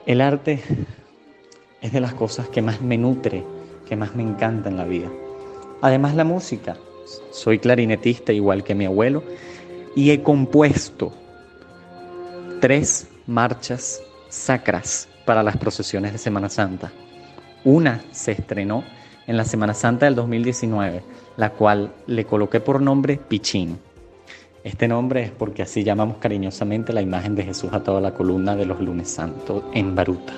El 0.05 0.21
arte 0.21 0.61
es 1.81 1.91
de 1.91 1.99
las 1.99 2.13
cosas 2.13 2.47
que 2.49 2.61
más 2.61 2.81
me 2.81 2.97
nutre, 2.97 3.43
que 3.87 3.95
más 3.95 4.15
me 4.15 4.23
encanta 4.23 4.69
en 4.69 4.77
la 4.77 4.85
vida. 4.85 5.09
Además 5.81 6.15
la 6.15 6.23
música. 6.23 6.77
Soy 7.31 7.59
clarinetista 7.59 8.33
igual 8.33 8.63
que 8.63 8.73
mi 8.73 8.85
abuelo 8.85 9.23
y 9.95 10.11
he 10.11 10.23
compuesto 10.23 11.13
tres 12.59 13.07
marchas 13.27 14.01
sacras 14.29 15.07
para 15.25 15.43
las 15.43 15.57
procesiones 15.57 16.11
de 16.11 16.17
Semana 16.17 16.49
Santa. 16.49 16.91
Una 17.63 18.03
se 18.11 18.31
estrenó 18.31 18.83
en 19.27 19.37
la 19.37 19.45
Semana 19.45 19.73
Santa 19.73 20.05
del 20.05 20.15
2019, 20.15 21.03
la 21.37 21.51
cual 21.51 21.91
le 22.07 22.25
coloqué 22.25 22.59
por 22.59 22.81
nombre 22.81 23.17
Pichín. 23.17 23.79
Este 24.65 24.87
nombre 24.87 25.21
es 25.21 25.29
porque 25.29 25.61
así 25.61 25.83
llamamos 25.83 26.17
cariñosamente 26.17 26.91
la 26.91 27.03
imagen 27.03 27.35
de 27.35 27.43
Jesús 27.43 27.69
a 27.71 27.83
toda 27.83 28.01
la 28.01 28.15
columna 28.15 28.55
de 28.55 28.65
los 28.65 28.81
lunes 28.81 29.11
santos 29.11 29.63
en 29.75 29.93
Baruta. 29.93 30.33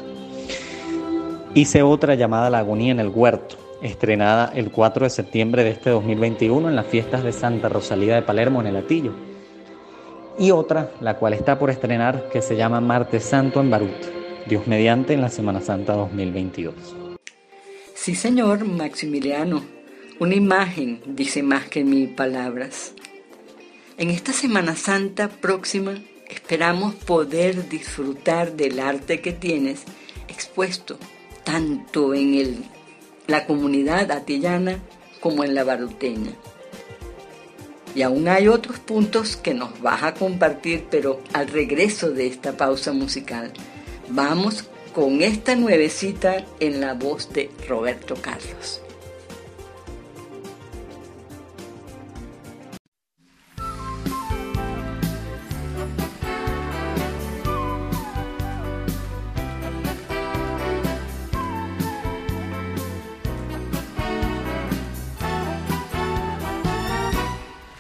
Hice 1.54 1.82
otra 1.82 2.14
llamada 2.16 2.50
La 2.50 2.60
agonía 2.60 2.92
en 2.92 3.00
el 3.00 3.08
huerto, 3.08 3.56
estrenada 3.82 4.52
el 4.54 4.70
4 4.70 5.06
de 5.06 5.10
septiembre 5.12 5.64
de 5.64 5.70
este 5.70 5.92
2021 5.92 6.68
en 6.68 6.76
las 6.76 6.88
fiestas 6.88 7.24
de 7.24 7.32
Santa 7.32 7.70
Rosalía 7.70 8.16
de 8.16 8.22
Palermo 8.22 8.60
en 8.60 8.68
el 8.68 8.76
Atillo. 8.76 9.14
Y 10.38 10.52
otra, 10.52 10.92
la 11.00 11.14
cual 11.16 11.32
está 11.32 11.58
por 11.58 11.70
estrenar, 11.70 12.28
que 12.28 12.42
se 12.42 12.58
llama 12.58 12.82
Martes 12.82 13.24
Santo 13.24 13.62
en 13.62 13.70
Barut, 13.70 14.06
Dios 14.46 14.68
mediante 14.68 15.14
en 15.14 15.22
la 15.22 15.30
Semana 15.30 15.62
Santa 15.62 15.94
2022. 15.94 16.76
Sí, 17.96 18.14
señor 18.14 18.66
Maximiliano, 18.66 19.64
Una 20.20 20.36
imagen 20.36 21.00
dice 21.06 21.44
más 21.44 21.70
que 21.70 21.86
mil 21.86 22.10
palabras. 22.10 22.94
En 24.00 24.12
esta 24.12 24.32
Semana 24.32 24.76
Santa 24.76 25.28
próxima 25.28 25.96
esperamos 26.30 26.94
poder 26.94 27.68
disfrutar 27.68 28.54
del 28.54 28.80
arte 28.80 29.22
que 29.22 29.32
tienes 29.32 29.86
expuesto 30.28 31.00
tanto 31.44 32.14
en 32.14 32.64
la 33.26 33.48
comunidad 33.48 34.12
atillana 34.12 34.84
como 35.20 35.44
en 35.44 35.56
la 35.56 35.64
baruteña. 35.64 36.34
Y 37.96 38.04
aún 38.04 38.28
hay 38.28 38.50
otros 38.50 38.78
puntos 38.78 39.36
que 39.36 39.56
nos 39.56 39.82
vas 39.82 40.04
a 40.04 40.14
compartir, 40.14 40.86
pero 40.92 41.20
al 41.34 41.48
regreso 41.48 42.12
de 42.12 42.28
esta 42.28 42.56
pausa 42.56 42.94
musical, 42.94 43.52
vamos 44.10 44.66
con 44.94 45.24
esta 45.24 45.56
nuevecita 45.56 46.46
en 46.60 46.82
la 46.82 46.94
voz 46.94 47.34
de 47.34 47.50
Roberto 47.68 48.16
Carlos. 48.22 48.80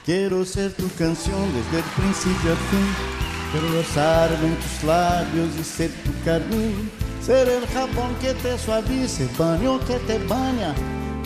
Quiero 0.08 0.46
ser 0.46 0.72
tu 0.72 0.88
canción 0.98 1.52
desde 1.54 1.80
el 1.80 1.91
principio 2.02 2.52
al 2.52 2.58
fin. 2.70 2.96
Quiero 3.52 3.67
rozarme 3.76 4.48
en 4.48 4.56
tus 4.56 4.84
labios 4.86 5.50
y 5.60 5.63
ser 5.65 5.91
tu 6.06 6.13
carmín. 6.24 6.89
Ser 7.22 7.50
el 7.50 7.67
jabón 7.67 8.15
que 8.22 8.34
te 8.36 8.58
suavice, 8.58 9.24
el 9.24 9.30
baño 9.38 9.82
que 9.86 9.96
te 10.08 10.17
baña. 10.20 10.74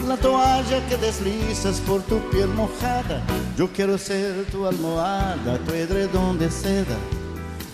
La 0.08 0.18
toalla 0.18 0.84
que 0.90 0.98
deslizas 0.98 1.80
por 1.82 2.02
tu 2.02 2.18
piel 2.32 2.48
mojada. 2.48 3.22
Yo 3.56 3.72
quiero 3.72 4.00
ser 4.00 4.46
tu 4.46 4.66
almohada, 4.66 5.60
tu 5.60 5.74
edredón 5.74 6.40
de 6.40 6.50
seda. 6.50 6.98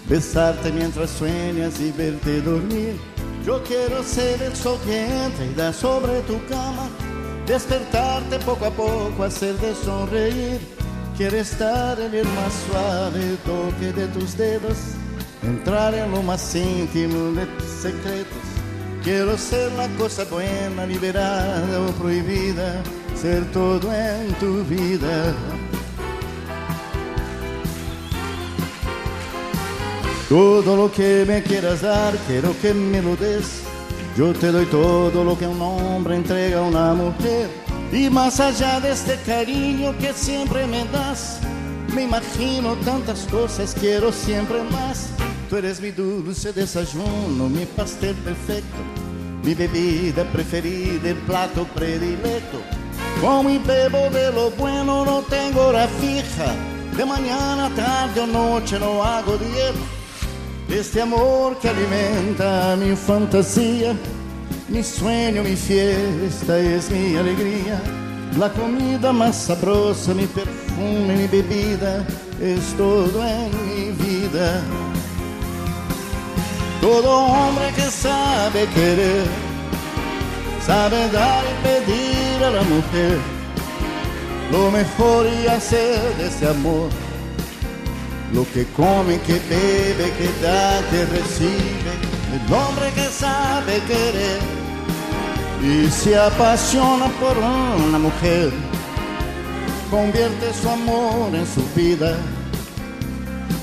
Besarte 0.10 0.74
mientras 0.74 1.10
sueñas 1.12 1.80
y 1.80 1.94
verte 1.94 2.42
dormir. 2.42 3.00
Yo 3.46 3.64
quiero 3.64 4.04
ser 4.04 4.42
el 4.42 4.54
sol 4.54 4.78
que 4.84 5.06
entra 5.06 5.46
y 5.46 5.54
da 5.54 5.72
sobre 5.72 6.20
tu 6.24 6.34
cama. 6.48 6.90
Despertarte 7.46 8.40
poco 8.40 8.66
a 8.66 8.72
poco, 8.72 9.24
hacerte 9.24 9.74
sonreír 9.74 10.60
Quiero 11.18 11.38
estar 11.38 12.00
en 12.00 12.14
el 12.14 12.26
más 12.26 12.54
suave 12.70 13.38
toque 13.44 13.92
de 13.92 14.06
tus 14.10 14.38
dedos, 14.38 14.78
entrar 15.42 15.96
en 15.96 16.12
lo 16.12 16.22
más 16.22 16.54
íntimo 16.54 17.32
de 17.32 17.48
tus 17.48 17.68
secretos. 17.68 18.38
Quiero 19.04 19.36
ser 19.36 19.72
la 19.72 19.88
cosa 19.98 20.26
buena, 20.26 20.86
liberada 20.86 21.82
o 21.82 21.92
prohibida, 21.94 22.84
ser 23.16 23.52
todo 23.52 23.92
en 23.92 24.32
tu 24.36 24.64
vida. 24.66 25.34
Todo 30.30 30.76
lo 30.76 30.92
que 30.92 31.26
me 31.28 31.42
quieras 31.42 31.82
dar, 31.82 32.16
quiero 32.28 32.54
que 32.62 32.76
me 32.76 33.02
lo 33.02 33.16
des. 33.16 33.64
Yo 34.16 34.34
te 34.34 34.52
doy 34.52 34.68
todo 34.68 35.24
lo 35.24 35.36
que 35.36 35.48
un 35.48 35.60
hombre 35.64 36.16
entrega 36.16 36.60
a 36.60 36.62
una 36.62 36.94
mujer. 36.94 37.67
Y 37.92 38.10
más 38.10 38.40
allá 38.40 38.80
de 38.80 38.92
este 38.92 39.16
cariño 39.26 39.98
que 39.98 40.14
siempre 40.14 40.68
me 40.68 40.84
das, 40.86 41.40
me 41.96 42.04
imagino 42.04 42.76
tantas 42.84 43.22
cosas, 43.32 43.76
quiero 43.80 44.12
siempre 44.12 44.62
más. 44.64 45.10
Tú 45.50 45.56
eres 45.56 45.80
mi 45.80 45.92
dulce 45.92 46.52
desayuno, 46.52 47.48
mi 47.48 47.66
pastel 47.66 48.16
perfecto, 48.16 48.78
mi 49.42 49.54
bebida 49.54 50.26
preferida, 50.26 51.10
el 51.10 51.16
plato 51.26 51.66
predilecto. 51.74 52.62
Como 53.22 53.50
y 53.50 53.58
bebo 53.58 54.10
de 54.10 54.34
lo 54.34 54.52
bueno, 54.52 55.06
no 55.06 55.22
tengo 55.22 55.68
hora 55.68 55.88
fija. 55.88 56.54
De 56.96 57.06
mañana, 57.06 57.72
tarde 57.74 58.22
o 58.22 58.28
noche 58.28 58.78
no 58.80 59.02
hago 59.02 59.38
dieta. 59.38 59.80
Este 60.70 61.02
amor 61.02 61.58
que 61.60 61.70
alimenta 61.70 62.76
mi 62.76 62.94
fantasía 62.96 63.96
mi 64.70 64.84
sueño, 64.84 65.44
mi 65.44 65.56
fiesta 65.56 66.60
es 66.60 66.90
mi 66.90 67.16
alegría. 67.16 67.82
La 68.38 68.50
comida 68.52 69.14
más 69.14 69.36
sabrosa, 69.36 70.14
mi 70.14 70.26
perfume, 70.26 71.16
mi 71.16 71.28
bebida, 71.28 72.06
es 72.42 72.74
todo 72.78 73.26
en 73.26 73.50
mi 73.66 73.92
vida. 73.92 74.62
Todo 76.82 77.10
hombre 77.10 77.72
que 77.76 77.90
sabe 77.90 78.68
querer, 78.76 79.26
sabe 80.66 81.10
dar 81.10 81.44
y 81.44 81.64
pedir 81.68 82.44
a 82.44 82.52
la 82.52 82.62
mujer 82.64 83.18
lo 84.52 84.72
mejor 84.72 85.28
y 85.28 85.48
hacer 85.48 86.00
de 86.18 86.28
ese 86.28 86.48
amor. 86.48 86.90
Lo 88.34 88.46
que 88.54 88.66
come, 88.76 89.20
que 89.22 89.40
bebe, 89.50 90.12
que 90.18 90.30
da, 90.42 90.82
que 90.90 91.06
recibe, 91.06 91.92
el 92.34 92.54
hombre 92.54 92.92
que 92.94 93.06
sabe 93.06 93.82
querer 93.88 94.57
y 95.62 95.90
se 95.90 96.18
apasiona 96.18 97.08
por 97.20 97.36
una 97.38 97.98
mujer, 97.98 98.52
convierte 99.90 100.54
su 100.54 100.70
amor 100.70 101.34
en 101.34 101.46
su 101.48 101.64
vida, 101.76 102.16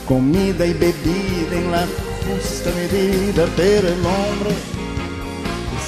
comida 0.09 0.67
y 0.67 0.73
bebida 0.73 1.53
en 1.53 1.71
la 1.71 1.87
justa 2.25 2.71
medida, 2.75 3.47
pero 3.57 3.89
el 3.89 4.01
hombre 4.07 4.55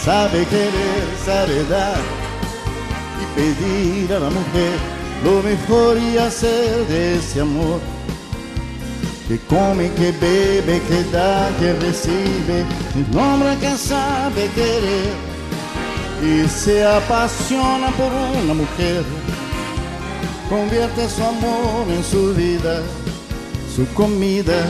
sabe 0.05 0.45
querer, 0.47 1.05
sabe 1.25 1.65
dar 1.65 1.99
y 3.21 3.41
pedir 3.41 4.13
a 4.13 4.21
la 4.21 4.31
mujer 4.31 4.79
lo 5.25 5.43
mejor 5.43 5.99
y 5.99 6.19
hacer 6.19 6.87
de 6.87 7.17
ese 7.17 7.41
amor. 7.41 7.81
Que 9.27 9.39
come, 9.49 9.91
que 9.95 10.13
bebe, 10.13 10.81
que 10.89 11.03
da, 11.11 11.51
que 11.59 11.73
recibe, 11.73 12.65
el 12.95 13.19
hombre 13.19 13.57
que 13.59 13.77
sabe 13.77 14.49
querer 14.55 15.26
y 16.23 16.49
se 16.49 16.85
apasiona 16.85 17.91
por 17.91 18.13
una 18.13 18.55
mujer, 18.55 19.05
convierte 20.49 21.09
su 21.09 21.23
amor 21.23 21.87
en 21.91 22.03
su 22.05 22.35
vida, 22.35 22.83
su 23.75 23.87
comida. 23.95 24.65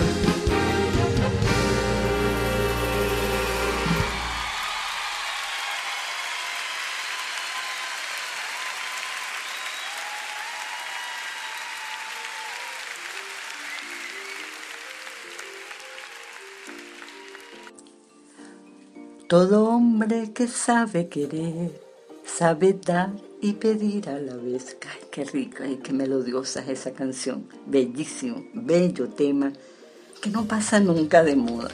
Todo 19.29 19.65
hombre 19.65 20.31
que 20.33 20.47
sabe 20.47 21.09
querer, 21.09 21.81
sabe 22.25 22.75
dar 22.75 23.11
y 23.41 23.55
pedir 23.55 24.09
a 24.09 24.21
la 24.21 24.37
vez. 24.37 24.77
Ay, 24.83 25.01
qué 25.11 25.25
rica 25.25 25.67
y 25.67 25.79
qué 25.79 25.93
melodiosa 25.93 26.61
es 26.61 26.69
esa 26.69 26.93
canción. 26.93 27.49
Bellísimo, 27.67 28.45
bello 28.55 29.09
tema 29.09 29.53
que 30.23 30.31
no 30.31 30.45
pasa 30.45 30.79
nunca 30.79 31.25
de 31.25 31.35
moda. 31.35 31.73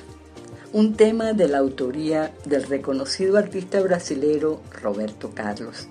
Un 0.72 0.94
tema 0.94 1.34
de 1.34 1.46
la 1.46 1.58
autoría 1.58 2.34
del 2.46 2.62
reconocido 2.62 3.36
artista 3.36 3.82
brasilero 3.82 4.62
Roberto 4.80 5.32
Carlos. 5.34 5.88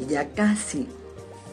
Y 0.00 0.06
ya 0.06 0.30
casi 0.30 0.88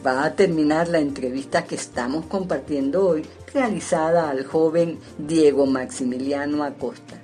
va 0.04 0.24
a 0.24 0.34
terminar 0.34 0.88
la 0.88 0.98
entrevista 0.98 1.62
que 1.62 1.76
estamos 1.76 2.26
compartiendo 2.26 3.06
hoy, 3.06 3.24
realizada 3.54 4.30
al 4.30 4.44
joven 4.44 4.98
Diego 5.16 5.64
Maximiliano 5.64 6.64
Acosta 6.64 7.20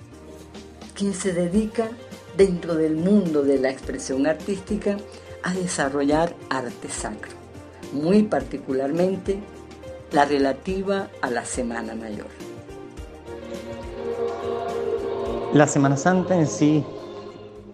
quien 0.94 1.12
se 1.12 1.32
dedica 1.32 1.90
dentro 2.36 2.74
del 2.74 2.96
mundo 2.96 3.42
de 3.42 3.58
la 3.58 3.70
expresión 3.70 4.26
artística 4.26 4.96
a 5.42 5.52
desarrollar 5.54 6.34
arte 6.50 6.88
sacro, 6.88 7.32
muy 7.92 8.22
particularmente 8.22 9.38
la 10.12 10.24
relativa 10.24 11.08
a 11.20 11.30
la 11.30 11.44
Semana 11.44 11.94
Mayor. 11.94 12.26
La 15.52 15.66
Semana 15.66 15.96
Santa 15.96 16.34
en 16.36 16.46
sí 16.46 16.84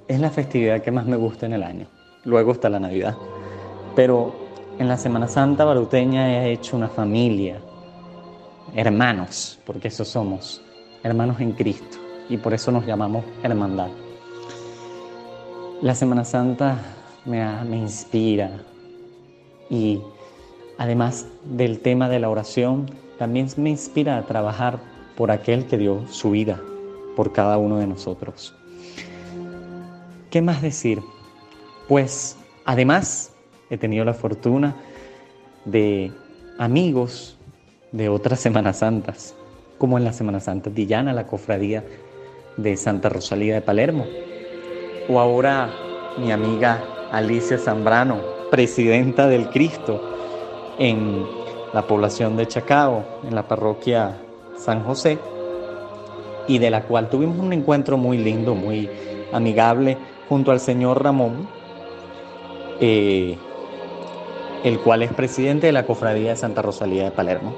es 0.08 0.20
la 0.20 0.30
festividad 0.30 0.82
que 0.82 0.90
más 0.90 1.06
me 1.06 1.16
gusta 1.16 1.46
en 1.46 1.54
el 1.54 1.62
año. 1.62 1.86
Luego 2.24 2.52
está 2.52 2.68
la 2.68 2.80
Navidad. 2.80 3.16
Pero 3.96 4.34
en 4.78 4.88
la 4.88 4.96
Semana 4.96 5.28
Santa 5.28 5.64
baruteña 5.64 6.42
he 6.42 6.52
hecho 6.52 6.76
una 6.76 6.88
familia, 6.88 7.60
hermanos, 8.74 9.58
porque 9.64 9.88
eso 9.88 10.04
somos, 10.04 10.62
hermanos 11.02 11.40
en 11.40 11.52
Cristo 11.52 11.98
y 12.28 12.36
por 12.36 12.54
eso 12.54 12.70
nos 12.70 12.86
llamamos 12.86 13.24
hermandad. 13.42 13.88
La 15.82 15.94
Semana 15.94 16.26
Santa 16.26 16.78
me, 17.24 17.42
me 17.64 17.78
inspira 17.78 18.50
y 19.70 20.02
además 20.76 21.26
del 21.44 21.80
tema 21.80 22.10
de 22.10 22.20
la 22.20 22.28
oración, 22.28 22.90
también 23.18 23.48
me 23.56 23.70
inspira 23.70 24.18
a 24.18 24.26
trabajar 24.26 24.78
por 25.16 25.30
aquel 25.30 25.66
que 25.66 25.78
dio 25.78 26.06
su 26.08 26.32
vida 26.32 26.60
por 27.16 27.32
cada 27.32 27.56
uno 27.56 27.78
de 27.78 27.86
nosotros. 27.86 28.54
¿Qué 30.30 30.42
más 30.42 30.60
decir? 30.60 31.00
Pues 31.88 32.36
además 32.66 33.32
he 33.70 33.78
tenido 33.78 34.04
la 34.04 34.12
fortuna 34.14 34.76
de 35.64 36.12
amigos 36.58 37.38
de 37.90 38.10
otras 38.10 38.38
Semanas 38.40 38.80
Santas, 38.80 39.34
como 39.78 39.96
en 39.96 40.04
la 40.04 40.12
Semana 40.12 40.40
Santa 40.40 40.68
de 40.68 40.84
Llana, 40.84 41.14
la 41.14 41.26
cofradía 41.26 41.84
de 42.58 42.76
Santa 42.76 43.08
Rosalía 43.08 43.54
de 43.54 43.62
Palermo, 43.62 44.04
o 45.08 45.20
ahora 45.20 45.70
mi 46.18 46.32
amiga 46.32 46.82
Alicia 47.12 47.58
Zambrano, 47.58 48.18
presidenta 48.50 49.26
del 49.26 49.48
Cristo 49.48 50.00
en 50.78 51.24
la 51.72 51.86
población 51.86 52.36
de 52.36 52.46
Chacao, 52.46 53.04
en 53.26 53.34
la 53.34 53.46
parroquia 53.46 54.16
San 54.56 54.84
José, 54.84 55.18
y 56.48 56.58
de 56.58 56.70
la 56.70 56.82
cual 56.82 57.08
tuvimos 57.08 57.38
un 57.38 57.52
encuentro 57.52 57.96
muy 57.96 58.18
lindo, 58.18 58.54
muy 58.54 58.88
amigable, 59.32 59.96
junto 60.28 60.50
al 60.50 60.60
señor 60.60 61.02
Ramón, 61.02 61.48
eh, 62.80 63.36
el 64.64 64.78
cual 64.80 65.02
es 65.02 65.12
presidente 65.12 65.66
de 65.66 65.72
la 65.72 65.86
Cofradía 65.86 66.30
de 66.30 66.36
Santa 66.36 66.62
Rosalía 66.62 67.04
de 67.04 67.10
Palermo. 67.10 67.54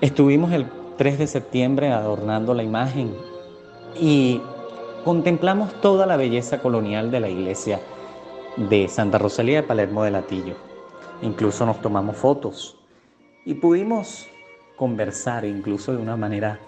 Estuvimos 0.00 0.52
el 0.52 0.66
3 0.96 1.18
de 1.18 1.26
septiembre 1.26 1.92
adornando 1.92 2.54
la 2.54 2.62
imagen 2.62 3.14
y 4.00 4.40
contemplamos 5.04 5.80
toda 5.80 6.06
la 6.06 6.16
belleza 6.16 6.60
colonial 6.60 7.10
de 7.10 7.20
la 7.20 7.28
iglesia 7.28 7.80
de 8.56 8.88
Santa 8.88 9.18
Rosalía 9.18 9.62
de 9.62 9.66
Palermo 9.66 10.04
de 10.04 10.10
Latillo. 10.10 10.54
Incluso 11.22 11.66
nos 11.66 11.80
tomamos 11.80 12.16
fotos 12.16 12.76
y 13.44 13.54
pudimos 13.54 14.26
conversar 14.76 15.44
incluso 15.44 15.92
de 15.92 15.98
una 15.98 16.16
manera 16.16 16.58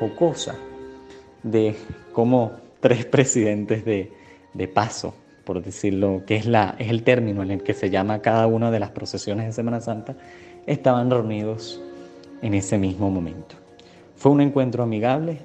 jocosa 0.00 0.56
de 1.42 1.76
cómo 2.12 2.52
tres 2.80 3.04
presidentes 3.06 3.84
de, 3.84 4.12
de 4.54 4.68
paso, 4.68 5.14
por 5.44 5.62
decirlo, 5.62 6.22
que 6.26 6.36
es, 6.36 6.46
la, 6.46 6.74
es 6.78 6.90
el 6.90 7.02
término 7.02 7.42
en 7.42 7.50
el 7.50 7.62
que 7.62 7.74
se 7.74 7.90
llama 7.90 8.20
cada 8.20 8.46
una 8.46 8.70
de 8.70 8.80
las 8.80 8.90
procesiones 8.90 9.46
de 9.46 9.52
Semana 9.52 9.80
Santa, 9.80 10.16
estaban 10.66 11.10
reunidos 11.10 11.80
en 12.42 12.54
ese 12.54 12.76
mismo 12.78 13.10
momento. 13.10 13.56
Fue 14.16 14.32
un 14.32 14.40
encuentro 14.40 14.82
amigable, 14.82 15.38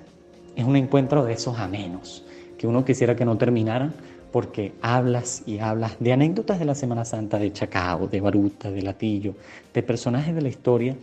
es 0.55 0.65
un 0.65 0.75
encuentro 0.75 1.23
de 1.23 1.33
esos 1.33 1.57
amenos, 1.57 2.23
que 2.57 2.67
uno 2.67 2.85
quisiera 2.85 3.15
que 3.15 3.25
no 3.25 3.37
terminaran, 3.37 3.93
porque 4.31 4.73
hablas 4.81 5.43
y 5.45 5.59
hablas 5.59 5.95
de 5.99 6.11
anécdotas 6.11 6.57
de 6.59 6.65
la 6.65 6.75
Semana 6.75 7.05
Santa 7.05 7.37
de 7.37 7.53
Chacao, 7.53 8.07
de 8.07 8.19
Baruta, 8.19 8.71
de 8.71 8.81
Latillo, 8.81 9.35
de 9.73 9.83
personajes 9.83 10.33
de 10.33 10.41
la 10.41 10.49
historia, 10.49 10.95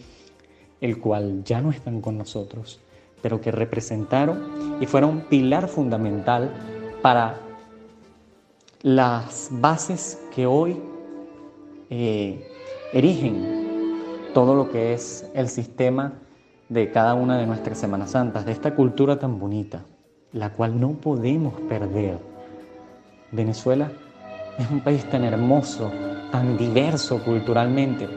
el 0.81 0.99
cual 0.99 1.45
ya 1.45 1.61
no 1.61 1.71
están 1.71 2.01
con 2.01 2.19
nosotros, 2.19 2.81
pero 3.23 3.41
que 3.41 3.53
representaron 3.53 4.79
y 4.81 4.87
fueron 4.87 5.27
pilar 5.29 5.69
fundamental 5.69 6.51
para 7.03 7.39
las 8.83 9.49
bases 9.53 10.19
que 10.35 10.47
hoy 10.47 10.81
eh, 11.91 12.49
erigen 12.93 13.61
todo 14.35 14.55
lo 14.55 14.71
que 14.71 14.95
es 14.95 15.27
el 15.35 15.49
sistema 15.49 16.15
de 16.71 16.93
cada 16.93 17.15
una 17.15 17.37
de 17.37 17.47
nuestras 17.47 17.79
Semanas 17.79 18.13
Santas, 18.13 18.47
de 18.47 18.53
esta 18.53 18.77
cultura 18.77 19.19
tan 19.19 19.41
bonita, 19.41 19.83
la 20.33 20.51
cual 20.51 20.79
no 20.79 20.93
podemos 20.93 21.53
perder 21.69 22.19
Venezuela 23.33 23.91
es 24.57 24.71
un 24.71 24.81
país 24.81 25.05
tan 25.11 25.25
hermoso, 25.25 25.91
tan 26.31 26.57
diverso 26.57 27.23
culturalmente. 27.25 28.09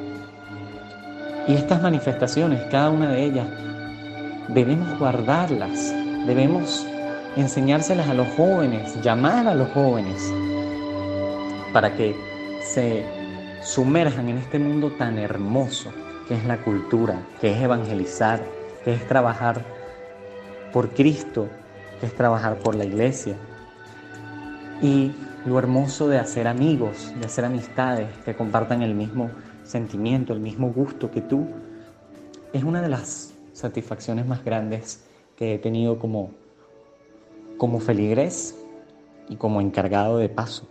Y 1.48 1.56
estas 1.56 1.82
manifestaciones, 1.82 2.62
cada 2.70 2.92
una 2.92 3.10
de 3.10 3.24
ellas, 3.24 3.48
debemos 4.50 5.00
guardarlas, 5.00 5.92
debemos 6.28 6.86
enseñárselas 7.36 8.08
a 8.08 8.14
los 8.14 8.28
jóvenes, 8.36 9.02
llamar 9.02 9.48
a 9.48 9.56
los 9.56 9.70
jóvenes, 9.70 10.32
para 11.74 11.96
que 11.96 12.16
se 12.62 13.04
sumerjan 13.64 14.30
en 14.30 14.38
este 14.38 14.60
mundo 14.60 14.92
tan 14.92 15.18
hermoso 15.18 15.92
es 16.34 16.46
la 16.46 16.62
cultura, 16.62 17.22
que 17.40 17.52
es 17.52 17.62
evangelizar, 17.62 18.42
que 18.84 18.94
es 18.94 19.08
trabajar 19.08 19.64
por 20.72 20.90
Cristo, 20.90 21.48
que 22.00 22.08
es 22.08 22.16
trabajar 22.16 22.58
por 22.58 22.76
la 22.76 22.86
iglesia, 22.86 23.36
y 24.82 25.12
lo 25.46 25.60
hermoso 25.60 26.08
de 26.08 26.18
hacer 26.18 26.48
amigos, 26.48 27.14
de 27.20 27.26
hacer 27.26 27.46
amistades 27.46 28.08
que 28.26 28.36
compartan 28.36 28.82
el 28.82 28.96
mismo 28.96 29.30
sentimiento, 29.64 30.34
el 30.34 30.40
mismo 30.40 30.72
gusto 30.72 31.12
que 31.12 31.22
tú, 31.22 31.48
es 32.52 32.64
una 32.64 32.82
de 32.82 32.90
las 32.90 33.34
satisfacciones 33.54 34.26
más 34.26 34.44
grandes 34.44 35.04
que 35.36 35.56
he 35.56 35.60
tenido 35.60 36.00
como, 36.00 36.32
como 37.58 37.80
feligres 37.80 38.58
y 39.30 39.36
como 39.36 39.62
encargado 39.62 40.18
de 40.18 40.30
paso 40.30 40.68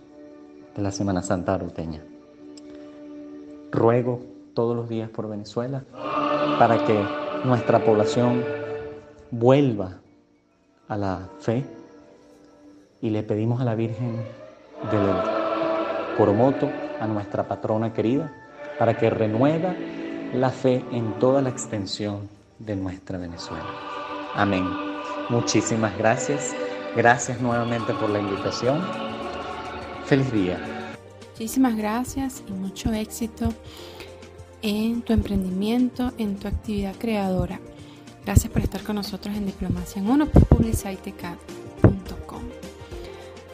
de 0.75 0.83
la 0.83 0.91
Semana 0.91 1.23
Santa 1.23 1.55
Aroteña. 1.55 2.03
Ruego 3.71 4.32
todos 4.55 4.77
los 4.77 4.89
días 4.89 5.09
por 5.11 5.29
Venezuela 5.29 5.83
para 6.59 6.85
que 6.85 7.05
nuestra 7.45 7.85
población 7.85 8.45
vuelva 9.31 9.99
a 10.89 10.97
la 10.97 11.29
fe 11.41 11.65
y 13.01 13.11
le 13.11 13.23
pedimos 13.23 13.61
a 13.61 13.65
la 13.65 13.75
Virgen 13.75 14.17
del 14.91 16.17
Coromoto, 16.17 16.71
a 17.01 17.07
nuestra 17.07 17.49
patrona 17.49 17.93
querida, 17.93 18.33
para 18.79 18.97
que 18.97 19.11
renueva 19.11 19.75
la 20.35 20.51
fe 20.51 20.85
en 20.93 21.19
toda 21.19 21.43
la 21.43 21.49
extensión 21.49 22.29
de 22.59 22.77
nuestra 22.77 23.19
Venezuela. 23.19 23.67
Amén. 24.35 24.65
Muchísimas 25.29 25.97
gracias. 25.99 26.55
Gracias 26.97 27.41
nuevamente 27.41 27.93
por 27.95 28.11
la 28.11 28.21
invitación. 28.21 28.81
Feliz 30.05 30.31
día. 30.33 30.59
Muchísimas 31.33 31.77
gracias 31.77 32.43
y 32.47 32.53
mucho 32.53 32.93
éxito 32.93 33.49
en 34.63 35.03
tu 35.03 35.13
emprendimiento, 35.13 36.13
en 36.19 36.37
tu 36.37 36.49
actividad 36.49 36.95
creadora. 36.97 37.61
Gracias 38.25 38.53
por 38.53 38.63
estar 38.63 38.83
con 38.83 38.97
nosotros 38.97 39.37
en 39.37 39.47
Diplomacia 39.47 40.01
en 40.01 40.09
Uno 40.09 40.27
por 40.27 40.53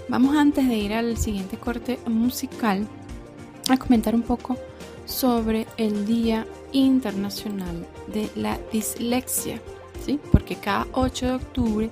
Vamos 0.08 0.34
antes 0.36 0.66
de 0.66 0.74
ir 0.74 0.94
al 0.94 1.18
siguiente 1.18 1.58
corte 1.58 1.98
musical 2.06 2.88
a 3.68 3.76
comentar 3.76 4.14
un 4.14 4.22
poco 4.22 4.56
sobre 5.04 5.66
el 5.76 6.06
Día 6.06 6.46
Internacional 6.72 7.86
de 8.06 8.30
la 8.34 8.58
Dislexia, 8.72 9.60
¿sí? 10.04 10.18
porque 10.32 10.56
cada 10.56 10.86
8 10.92 11.26
de 11.26 11.32
octubre 11.32 11.90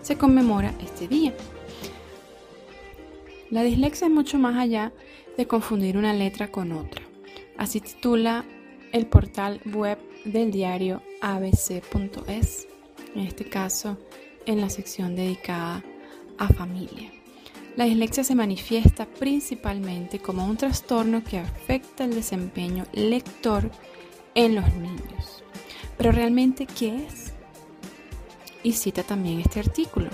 se 0.00 0.16
conmemora 0.16 0.72
este 0.80 1.08
día. 1.08 1.34
La 3.50 3.62
dislexia 3.62 4.06
es 4.06 4.12
mucho 4.14 4.38
más 4.38 4.56
allá 4.56 4.92
de 5.36 5.46
confundir 5.46 5.98
una 5.98 6.14
letra 6.14 6.50
con 6.50 6.72
otra. 6.72 7.02
Así 7.58 7.82
titula 7.82 8.46
el 8.92 9.06
portal 9.06 9.60
web 9.66 9.98
del 10.24 10.50
diario 10.50 11.02
abc.es, 11.20 12.68
en 13.14 13.20
este 13.20 13.48
caso 13.48 13.98
en 14.46 14.60
la 14.60 14.70
sección 14.70 15.14
dedicada 15.14 15.84
a 16.38 16.48
familia. 16.48 17.10
La 17.76 17.84
dislexia 17.84 18.24
se 18.24 18.34
manifiesta 18.34 19.06
principalmente 19.06 20.18
como 20.18 20.44
un 20.44 20.56
trastorno 20.56 21.22
que 21.22 21.38
afecta 21.38 22.04
el 22.04 22.14
desempeño 22.14 22.84
lector 22.92 23.70
en 24.34 24.56
los 24.56 24.74
niños. 24.74 25.44
Pero 25.96 26.10
realmente, 26.10 26.66
¿qué 26.66 27.06
es? 27.06 27.32
Y 28.62 28.72
cita 28.72 29.02
también 29.02 29.40
este 29.40 29.60
artículo, 29.60 30.10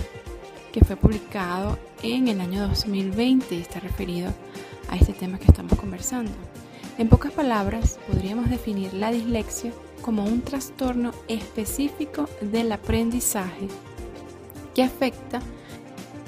que 0.72 0.84
fue 0.84 0.96
publicado 0.96 1.78
en 2.02 2.28
el 2.28 2.40
año 2.40 2.68
2020 2.68 3.54
y 3.54 3.60
está 3.60 3.80
referido 3.80 4.32
a 4.88 4.96
este 4.96 5.14
tema 5.14 5.38
que 5.38 5.46
estamos 5.46 5.78
conversando. 5.78 6.32
En 6.96 7.08
pocas 7.08 7.32
palabras, 7.32 7.98
podríamos 8.06 8.48
definir 8.48 8.94
la 8.94 9.10
dislexia 9.10 9.72
como 10.00 10.24
un 10.24 10.42
trastorno 10.42 11.10
específico 11.26 12.28
del 12.40 12.70
aprendizaje 12.70 13.66
que 14.76 14.84
afecta 14.84 15.40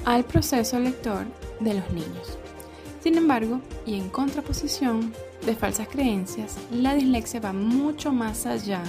al 0.03 0.25
proceso 0.25 0.77
lector 0.77 1.25
de 1.61 1.75
los 1.75 1.89
niños. 1.91 2.37
Sin 3.01 3.15
embargo, 3.15 3.61
y 3.85 3.95
en 3.95 4.09
contraposición 4.09 5.13
de 5.45 5.55
falsas 5.55 5.87
creencias, 5.87 6.57
la 6.69 6.95
dislexia 6.95 7.39
va 7.39 7.53
mucho 7.53 8.11
más 8.11 8.45
allá 8.45 8.83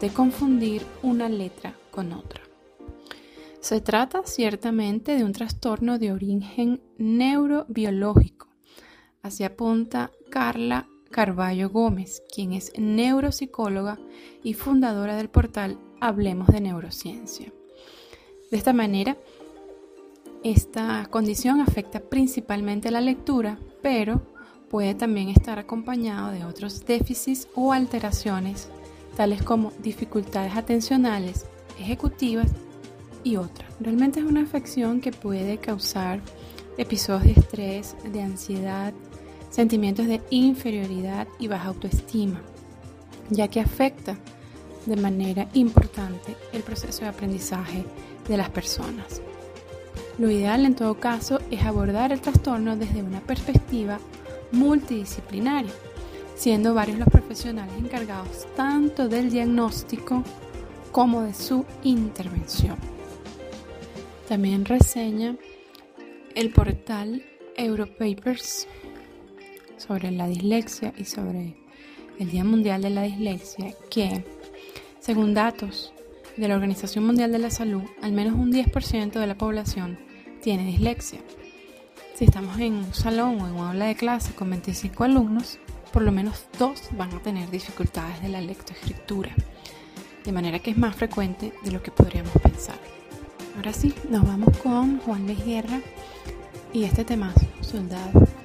de 0.00 0.10
confundir 0.10 0.86
una 1.02 1.28
letra 1.28 1.74
con 1.90 2.12
otra. 2.12 2.42
Se 3.60 3.80
trata 3.80 4.22
ciertamente 4.24 5.16
de 5.16 5.24
un 5.24 5.32
trastorno 5.32 5.98
de 5.98 6.12
origen 6.12 6.80
neurobiológico. 6.96 8.46
Así 9.20 9.42
apunta 9.42 10.12
Carla 10.30 10.86
Carballo 11.10 11.70
Gómez, 11.70 12.22
quien 12.34 12.52
es 12.52 12.72
neuropsicóloga 12.78 13.98
y 14.42 14.54
fundadora 14.54 15.16
del 15.16 15.30
portal 15.30 15.78
Hablemos 16.00 16.48
de 16.48 16.60
Neurociencia. 16.60 17.52
De 18.50 18.56
esta 18.56 18.72
manera, 18.72 19.16
esta 20.44 21.06
condición 21.10 21.60
afecta 21.60 22.00
principalmente 22.00 22.90
la 22.90 23.00
lectura, 23.00 23.58
pero 23.82 24.22
puede 24.70 24.94
también 24.94 25.28
estar 25.28 25.58
acompañado 25.58 26.30
de 26.30 26.44
otros 26.44 26.84
déficits 26.86 27.48
o 27.54 27.72
alteraciones, 27.72 28.68
tales 29.16 29.42
como 29.42 29.72
dificultades 29.82 30.56
atencionales, 30.56 31.46
ejecutivas 31.80 32.52
y 33.24 33.36
otras. 33.36 33.68
Realmente 33.80 34.20
es 34.20 34.26
una 34.26 34.42
afección 34.42 35.00
que 35.00 35.10
puede 35.10 35.58
causar 35.58 36.20
episodios 36.76 37.24
de 37.24 37.40
estrés, 37.40 37.96
de 38.12 38.22
ansiedad, 38.22 38.94
sentimientos 39.50 40.06
de 40.06 40.20
inferioridad 40.30 41.28
y 41.38 41.48
baja 41.48 41.68
autoestima, 41.68 42.40
ya 43.30 43.48
que 43.48 43.60
afecta 43.60 44.16
de 44.86 44.96
manera 44.96 45.48
importante 45.54 46.36
el 46.52 46.62
proceso 46.62 47.02
de 47.02 47.08
aprendizaje 47.08 47.84
de 48.26 48.36
las 48.36 48.50
personas. 48.50 49.20
Lo 50.18 50.30
ideal 50.30 50.64
en 50.64 50.74
todo 50.74 50.98
caso 50.98 51.40
es 51.50 51.62
abordar 51.62 52.12
el 52.12 52.20
trastorno 52.20 52.76
desde 52.76 53.02
una 53.02 53.20
perspectiva 53.20 53.98
multidisciplinaria, 54.52 55.72
siendo 56.34 56.74
varios 56.74 56.98
los 56.98 57.08
profesionales 57.08 57.74
encargados 57.78 58.46
tanto 58.56 59.08
del 59.08 59.30
diagnóstico 59.30 60.24
como 60.92 61.22
de 61.22 61.34
su 61.34 61.64
intervención. 61.84 62.76
También 64.28 64.64
reseña 64.64 65.36
el 66.34 66.52
portal 66.52 67.22
Europapers 67.56 68.66
sobre 69.78 70.10
la 70.10 70.26
dislexia 70.26 70.92
y 70.96 71.04
sobre 71.04 71.54
el 72.18 72.30
Día 72.30 72.44
Mundial 72.44 72.82
de 72.82 72.90
la 72.90 73.02
Dislexia 73.02 73.74
que, 73.90 74.24
según 75.00 75.34
datos 75.34 75.92
de 76.36 76.48
la 76.48 76.54
Organización 76.54 77.06
Mundial 77.06 77.32
de 77.32 77.38
la 77.38 77.50
Salud, 77.50 77.82
al 78.02 78.12
menos 78.12 78.34
un 78.34 78.52
10% 78.52 79.12
de 79.12 79.26
la 79.26 79.36
población 79.36 79.98
tiene 80.42 80.64
dislexia. 80.64 81.20
Si 82.14 82.24
estamos 82.24 82.58
en 82.58 82.74
un 82.74 82.94
salón 82.94 83.40
o 83.40 83.46
en 83.46 83.54
una 83.54 83.70
aula 83.70 83.86
de 83.86 83.94
clase 83.94 84.34
con 84.34 84.50
25 84.50 85.04
alumnos, 85.04 85.58
por 85.92 86.02
lo 86.02 86.12
menos 86.12 86.46
dos 86.58 86.82
van 86.92 87.14
a 87.14 87.22
tener 87.22 87.50
dificultades 87.50 88.20
de 88.22 88.28
la 88.28 88.40
lectoescritura, 88.40 89.34
de 90.24 90.32
manera 90.32 90.58
que 90.58 90.72
es 90.72 90.76
más 90.76 90.96
frecuente 90.96 91.52
de 91.64 91.70
lo 91.70 91.82
que 91.82 91.90
podríamos 91.90 92.32
pensar. 92.42 92.78
Ahora 93.56 93.72
sí, 93.72 93.94
nos 94.10 94.24
vamos 94.24 94.56
con 94.58 94.98
Juan 95.00 95.26
Luis 95.26 95.44
Guerra 95.44 95.80
y 96.72 96.84
este 96.84 97.04
tema, 97.04 97.32
Soldado. 97.60 98.37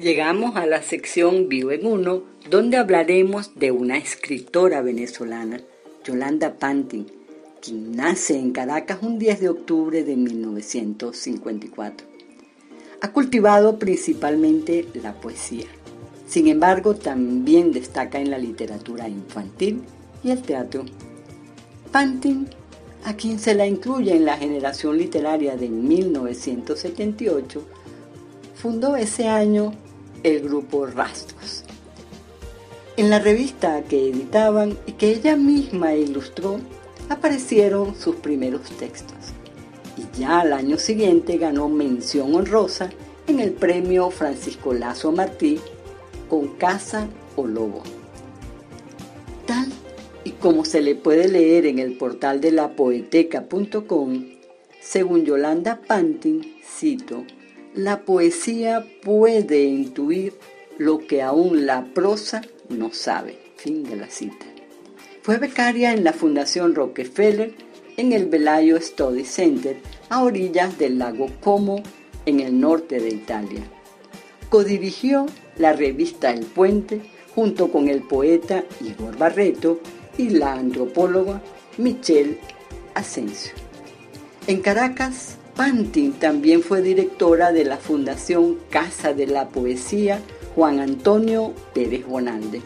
Llegamos 0.00 0.56
a 0.56 0.64
la 0.64 0.80
sección 0.80 1.50
Vivo 1.50 1.72
en 1.72 1.84
Uno, 1.84 2.22
donde 2.48 2.78
hablaremos 2.78 3.54
de 3.56 3.70
una 3.70 3.98
escritora 3.98 4.80
venezolana 4.80 5.60
Yolanda 6.04 6.54
Pantin, 6.54 7.06
quien 7.60 7.92
nace 7.92 8.38
en 8.38 8.52
Caracas 8.52 9.00
un 9.02 9.18
10 9.18 9.40
de 9.40 9.50
octubre 9.50 10.02
de 10.02 10.16
1954. 10.16 12.06
Ha 13.02 13.12
cultivado 13.12 13.78
principalmente 13.78 14.86
la 15.02 15.12
poesía. 15.12 15.66
Sin 16.26 16.48
embargo, 16.48 16.94
también 16.94 17.70
destaca 17.70 18.18
en 18.18 18.30
la 18.30 18.38
literatura 18.38 19.06
infantil 19.06 19.82
y 20.24 20.30
el 20.30 20.40
teatro. 20.40 20.86
Pantin, 21.92 22.48
a 23.04 23.16
quien 23.16 23.38
se 23.38 23.54
la 23.54 23.66
incluye 23.66 24.16
en 24.16 24.24
la 24.24 24.38
generación 24.38 24.96
literaria 24.96 25.56
de 25.56 25.68
1978, 25.68 27.62
fundó 28.54 28.96
ese 28.96 29.28
año 29.28 29.74
el 30.22 30.40
grupo 30.40 30.86
Rastros. 30.86 31.64
En 32.96 33.08
la 33.08 33.18
revista 33.18 33.82
que 33.82 34.08
editaban 34.08 34.78
y 34.86 34.92
que 34.92 35.10
ella 35.10 35.36
misma 35.36 35.94
ilustró, 35.94 36.60
aparecieron 37.08 37.94
sus 37.96 38.16
primeros 38.16 38.68
textos. 38.78 39.16
Y 39.96 40.18
ya 40.18 40.40
al 40.40 40.52
año 40.52 40.78
siguiente 40.78 41.38
ganó 41.38 41.68
mención 41.68 42.34
honrosa 42.34 42.90
en 43.26 43.40
el 43.40 43.52
premio 43.52 44.10
Francisco 44.10 44.74
Lazo 44.74 45.12
Martí 45.12 45.60
con 46.28 46.48
Casa 46.56 47.08
o 47.36 47.46
Lobo. 47.46 47.82
Tal 49.46 49.68
y 50.24 50.32
como 50.32 50.64
se 50.64 50.82
le 50.82 50.94
puede 50.94 51.28
leer 51.28 51.66
en 51.66 51.78
el 51.78 51.96
portal 51.96 52.40
de 52.40 52.52
la 52.52 52.76
poeteca.com, 52.76 54.26
según 54.80 55.24
Yolanda 55.24 55.80
Pantin, 55.86 56.56
cito, 56.62 57.24
la 57.74 58.04
poesía 58.04 58.84
puede 59.02 59.64
intuir 59.64 60.34
lo 60.78 60.98
que 60.98 61.22
aún 61.22 61.66
la 61.66 61.84
prosa 61.94 62.42
no 62.68 62.92
sabe. 62.92 63.38
Fin 63.56 63.84
de 63.84 63.96
la 63.96 64.08
cita. 64.08 64.46
Fue 65.22 65.36
becaria 65.36 65.92
en 65.92 66.02
la 66.02 66.14
Fundación 66.14 66.74
Rockefeller 66.74 67.54
en 67.98 68.12
el 68.12 68.26
Velayo 68.26 68.80
Study 68.80 69.24
Center 69.24 69.76
a 70.08 70.22
orillas 70.24 70.78
del 70.78 70.98
lago 70.98 71.28
Como 71.40 71.82
en 72.24 72.40
el 72.40 72.58
norte 72.58 72.98
de 72.98 73.10
Italia. 73.10 73.62
Codirigió 74.48 75.26
la 75.58 75.74
revista 75.74 76.30
El 76.30 76.46
Puente 76.46 77.02
junto 77.34 77.70
con 77.70 77.88
el 77.88 78.02
poeta 78.02 78.64
Igor 78.80 79.16
Barreto 79.18 79.80
y 80.16 80.30
la 80.30 80.54
antropóloga 80.54 81.42
Michelle 81.76 82.38
Asensio. 82.94 83.52
En 84.46 84.62
Caracas, 84.62 85.36
Pantin 85.54 86.12
también 86.14 86.62
fue 86.62 86.82
directora 86.82 87.52
de 87.52 87.64
la 87.64 87.76
Fundación 87.76 88.58
Casa 88.70 89.12
de 89.12 89.26
la 89.26 89.48
Poesía 89.48 90.20
Juan 90.54 90.80
Antonio 90.80 91.52
Pérez 91.74 92.06
Bonalde 92.06 92.62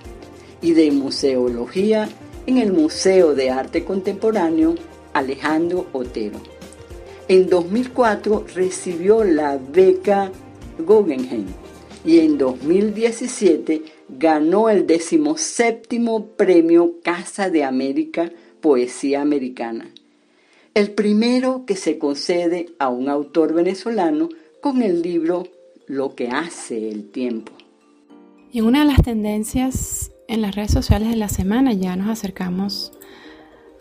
y 0.62 0.72
de 0.72 0.90
Museología 0.90 2.08
en 2.46 2.58
el 2.58 2.72
Museo 2.72 3.34
de 3.34 3.50
Arte 3.50 3.84
Contemporáneo 3.84 4.74
Alejandro 5.12 5.86
Otero. 5.92 6.40
En 7.28 7.48
2004 7.48 8.46
recibió 8.54 9.24
la 9.24 9.56
beca 9.56 10.30
Guggenheim 10.78 11.46
y 12.04 12.18
en 12.20 12.36
2017 12.36 13.82
ganó 14.08 14.68
el 14.68 14.86
decimoséptimo 14.86 16.26
premio 16.36 16.96
Casa 17.02 17.48
de 17.48 17.64
América 17.64 18.30
Poesía 18.60 19.22
Americana, 19.22 19.90
el 20.74 20.90
primero 20.90 21.64
que 21.66 21.76
se 21.76 21.98
concede 21.98 22.66
a 22.80 22.88
un 22.88 23.08
autor 23.08 23.54
venezolano 23.54 24.28
con 24.60 24.82
el 24.82 25.02
libro 25.02 25.44
Lo 25.86 26.16
que 26.16 26.28
hace 26.28 26.90
el 26.90 27.10
tiempo. 27.10 27.52
Y 28.50 28.60
una 28.60 28.80
de 28.80 28.86
las 28.86 29.02
tendencias 29.02 30.10
en 30.26 30.42
las 30.42 30.56
redes 30.56 30.72
sociales 30.72 31.10
de 31.10 31.16
la 31.16 31.28
semana 31.28 31.72
ya 31.72 31.94
nos 31.94 32.08
acercamos 32.08 32.92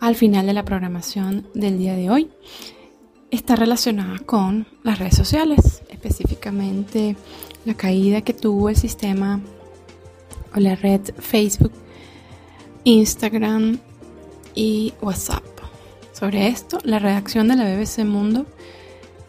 al 0.00 0.14
final 0.14 0.46
de 0.46 0.52
la 0.52 0.64
programación 0.64 1.48
del 1.54 1.78
día 1.78 1.96
de 1.96 2.10
hoy. 2.10 2.30
Está 3.30 3.56
relacionada 3.56 4.20
con 4.20 4.68
las 4.84 5.00
redes 5.00 5.16
sociales, 5.16 5.82
específicamente 5.88 7.16
la 7.64 7.74
caída 7.74 8.20
que 8.20 8.34
tuvo 8.34 8.68
el 8.68 8.76
sistema 8.76 9.40
o 10.54 10.60
la 10.60 10.76
red 10.76 11.00
Facebook, 11.18 11.72
Instagram 12.84 13.78
y 14.54 14.92
WhatsApp. 15.00 15.53
Sobre 16.14 16.46
esto, 16.46 16.78
la 16.84 17.00
redacción 17.00 17.48
de 17.48 17.56
la 17.56 17.64
BBC 17.64 18.04
Mundo 18.04 18.46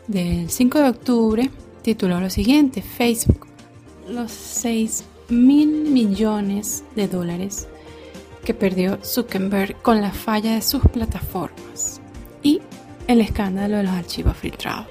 del 0.08 0.52
5 0.52 0.80
de 0.80 0.90
octubre 0.90 1.50
tituló 1.82 2.20
lo 2.20 2.30
siguiente, 2.30 2.84
Facebook, 2.84 3.48
los 4.08 4.32
seis 4.32 5.04
mil 5.28 5.68
millones 5.90 6.84
de 6.96 7.08
dólares 7.08 7.68
que 8.44 8.54
perdió 8.54 9.00
Zuckerberg 9.04 9.82
con 9.82 10.00
la 10.00 10.12
falla 10.12 10.54
de 10.54 10.62
sus 10.62 10.84
plataformas 10.84 12.02
y 12.44 12.62
el 13.08 13.20
escándalo 13.20 13.78
de 13.78 13.84
los 13.84 13.94
archivos 13.94 14.38
filtrados. 14.38 14.86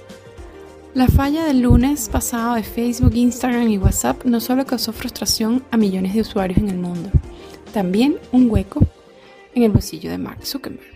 La 0.94 1.06
falla 1.06 1.44
del 1.44 1.60
lunes 1.60 2.08
pasado 2.08 2.56
de 2.56 2.64
Facebook, 2.64 3.14
Instagram 3.14 3.68
y 3.68 3.78
WhatsApp 3.78 4.24
no 4.24 4.40
solo 4.40 4.66
causó 4.66 4.92
frustración 4.92 5.62
a 5.70 5.76
millones 5.76 6.14
de 6.14 6.22
usuarios 6.22 6.58
en 6.58 6.70
el 6.70 6.78
mundo, 6.78 7.10
también 7.72 8.16
un 8.32 8.50
hueco 8.50 8.80
en 9.54 9.62
el 9.62 9.70
bolsillo 9.70 10.10
de 10.10 10.18
Mark 10.18 10.44
Zuckerberg. 10.44 10.93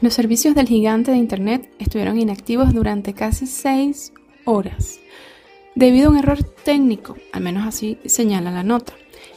Los 0.00 0.14
servicios 0.14 0.54
del 0.54 0.68
gigante 0.68 1.12
de 1.12 1.16
Internet 1.16 1.70
estuvieron 1.78 2.18
inactivos 2.18 2.74
durante 2.74 3.14
casi 3.14 3.46
seis 3.46 4.12
horas 4.44 5.00
debido 5.74 6.08
a 6.08 6.10
un 6.12 6.18
error 6.18 6.42
técnico, 6.42 7.16
al 7.32 7.42
menos 7.42 7.66
así 7.66 7.98
señala 8.04 8.50
la 8.50 8.62
nota, 8.62 8.92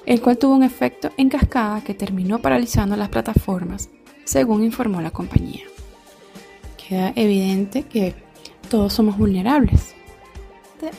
el 0.05 0.21
cual 0.21 0.37
tuvo 0.37 0.55
un 0.55 0.63
efecto 0.63 1.09
en 1.17 1.29
cascada 1.29 1.83
que 1.83 1.93
terminó 1.93 2.39
paralizando 2.39 2.95
las 2.95 3.09
plataformas, 3.09 3.89
según 4.23 4.63
informó 4.63 5.01
la 5.01 5.11
compañía. 5.11 5.63
Queda 6.77 7.11
evidente 7.15 7.83
que 7.83 8.15
todos 8.69 8.93
somos 8.93 9.17
vulnerables. 9.17 9.95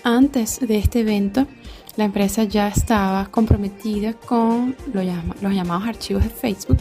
Antes 0.02 0.58
de 0.60 0.78
este 0.78 1.00
evento, 1.00 1.46
la 1.96 2.04
empresa 2.04 2.44
ya 2.44 2.68
estaba 2.68 3.26
comprometida 3.30 4.14
con 4.14 4.76
los 4.92 5.54
llamados 5.54 5.86
archivos 5.86 6.24
de 6.24 6.30
Facebook, 6.30 6.78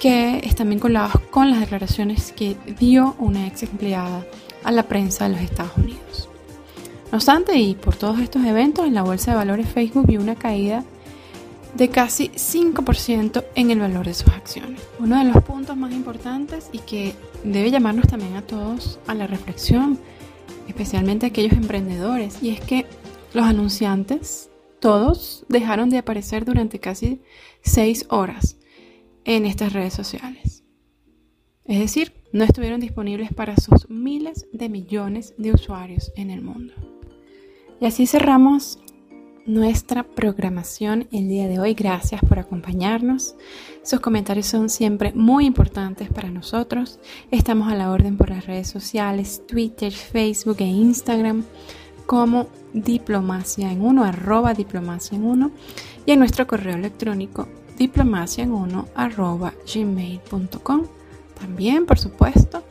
que 0.00 0.40
están 0.44 0.70
vinculados 0.70 1.20
con 1.30 1.50
las 1.50 1.60
declaraciones 1.60 2.32
que 2.32 2.56
dio 2.78 3.16
una 3.18 3.46
ex 3.46 3.62
empleada 3.62 4.26
a 4.64 4.72
la 4.72 4.84
prensa 4.84 5.24
de 5.24 5.34
los 5.34 5.40
Estados 5.40 5.76
Unidos. 5.76 6.28
No 7.10 7.18
obstante, 7.18 7.56
y 7.58 7.74
por 7.74 7.96
todos 7.96 8.18
estos 8.18 8.44
eventos, 8.44 8.86
en 8.86 8.94
la 8.94 9.02
bolsa 9.02 9.30
de 9.30 9.36
valores 9.36 9.68
Facebook 9.68 10.06
vio 10.06 10.20
una 10.20 10.34
caída 10.34 10.84
de 11.74 11.88
casi 11.88 12.30
5% 12.30 13.44
en 13.54 13.70
el 13.70 13.80
valor 13.80 14.06
de 14.06 14.14
sus 14.14 14.28
acciones. 14.28 14.80
Uno 14.98 15.18
de 15.18 15.24
los 15.24 15.42
puntos 15.44 15.76
más 15.76 15.92
importantes 15.92 16.68
y 16.72 16.78
que 16.78 17.14
debe 17.44 17.70
llamarnos 17.70 18.08
también 18.08 18.34
a 18.36 18.42
todos 18.42 18.98
a 19.06 19.14
la 19.14 19.26
reflexión, 19.26 19.98
especialmente 20.68 21.26
a 21.26 21.28
aquellos 21.28 21.52
emprendedores, 21.52 22.42
y 22.42 22.50
es 22.50 22.60
que 22.60 22.86
los 23.34 23.44
anunciantes, 23.44 24.50
todos 24.80 25.44
dejaron 25.48 25.90
de 25.90 25.98
aparecer 25.98 26.44
durante 26.44 26.78
casi 26.80 27.20
6 27.62 28.06
horas 28.08 28.55
en 29.26 29.44
estas 29.44 29.72
redes 29.72 29.92
sociales. 29.92 30.64
Es 31.64 31.80
decir, 31.80 32.14
no 32.32 32.44
estuvieron 32.44 32.80
disponibles 32.80 33.34
para 33.34 33.56
sus 33.56 33.90
miles 33.90 34.46
de 34.52 34.68
millones 34.68 35.34
de 35.36 35.52
usuarios 35.52 36.12
en 36.16 36.30
el 36.30 36.42
mundo. 36.42 36.74
Y 37.80 37.86
así 37.86 38.06
cerramos 38.06 38.78
nuestra 39.44 40.04
programación 40.04 41.08
el 41.12 41.28
día 41.28 41.48
de 41.48 41.58
hoy. 41.58 41.74
Gracias 41.74 42.20
por 42.20 42.38
acompañarnos. 42.38 43.34
Sus 43.82 44.00
comentarios 44.00 44.46
son 44.46 44.68
siempre 44.68 45.12
muy 45.12 45.44
importantes 45.44 46.08
para 46.08 46.30
nosotros. 46.30 47.00
Estamos 47.32 47.68
a 47.70 47.74
la 47.74 47.90
orden 47.90 48.16
por 48.16 48.30
las 48.30 48.46
redes 48.46 48.68
sociales, 48.68 49.42
Twitter, 49.46 49.92
Facebook 49.92 50.56
e 50.60 50.66
Instagram 50.66 51.44
como 52.06 52.48
diplomacia 52.72 53.72
en 53.72 53.82
uno, 53.82 54.04
arroba 54.04 54.54
diplomacia 54.54 55.16
en 55.16 55.24
uno 55.24 55.50
y 56.04 56.12
en 56.12 56.20
nuestro 56.20 56.46
correo 56.46 56.76
electrónico 56.76 57.48
diplomacia 57.76 58.44
en 58.44 58.52
uno 58.52 58.86
arroba 58.94 59.54
gmail.com. 59.72 60.84
También, 61.38 61.86
por 61.86 61.98
supuesto, 61.98 62.62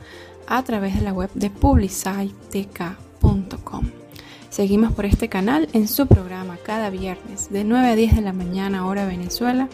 a 0.46 0.62
través 0.62 0.96
de 0.96 1.02
la 1.02 1.12
web 1.12 1.30
de 1.34 1.50
publicitec.com. 1.50 3.84
Seguimos 4.50 4.92
por 4.92 5.04
este 5.04 5.28
canal 5.28 5.68
en 5.72 5.86
su 5.86 6.06
programa 6.06 6.56
cada 6.62 6.88
viernes 6.88 7.50
de 7.50 7.64
9 7.64 7.88
a 7.88 7.96
10 7.96 8.16
de 8.16 8.22
la 8.22 8.32
mañana 8.32 8.86
hora 8.86 9.06
Venezuela, 9.06 9.68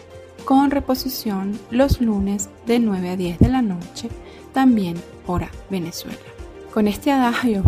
con 0.45 0.71
reposición 0.71 1.57
los 1.71 2.01
lunes 2.01 2.49
de 2.65 2.79
9 2.79 3.11
a 3.11 3.15
10 3.15 3.39
de 3.39 3.49
la 3.49 3.61
noche, 3.61 4.09
también 4.51 4.97
hora 5.25 5.49
Venezuela. 5.69 6.17
Con 6.73 6.87
este 6.87 7.11
adagio 7.11 7.63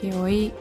que 0.00 0.14
hoy 0.14 0.52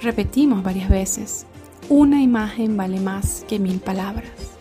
repetimos 0.00 0.62
varias 0.62 0.90
veces, 0.90 1.46
una 1.88 2.20
imagen 2.20 2.76
vale 2.76 3.00
más 3.00 3.44
que 3.48 3.58
mil 3.58 3.80
palabras. 3.80 4.53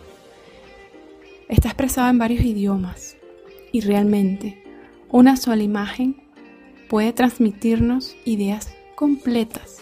Está 1.54 1.68
expresado 1.68 2.10
en 2.10 2.18
varios 2.18 2.44
idiomas 2.44 3.16
y 3.72 3.82
realmente 3.82 4.64
una 5.12 5.38
sola 5.38 5.62
imagen 5.62 6.16
puede 6.90 7.14
transmitirnos 7.14 8.16
ideas 8.26 8.74
completas 8.96 9.78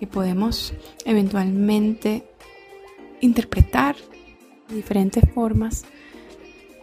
que 0.00 0.06
podemos 0.06 0.72
eventualmente 1.04 2.24
interpretar 3.20 3.96
de 4.70 4.76
diferentes 4.76 5.22
formas 5.34 5.84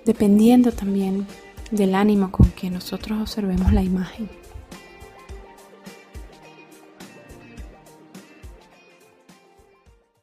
dependiendo 0.06 0.72
también 0.72 1.26
del 1.72 1.96
ánimo 1.96 2.30
con 2.30 2.52
que 2.52 2.70
nosotros 2.70 3.20
observemos 3.20 3.74
la 3.74 3.82
imagen. 3.82 4.39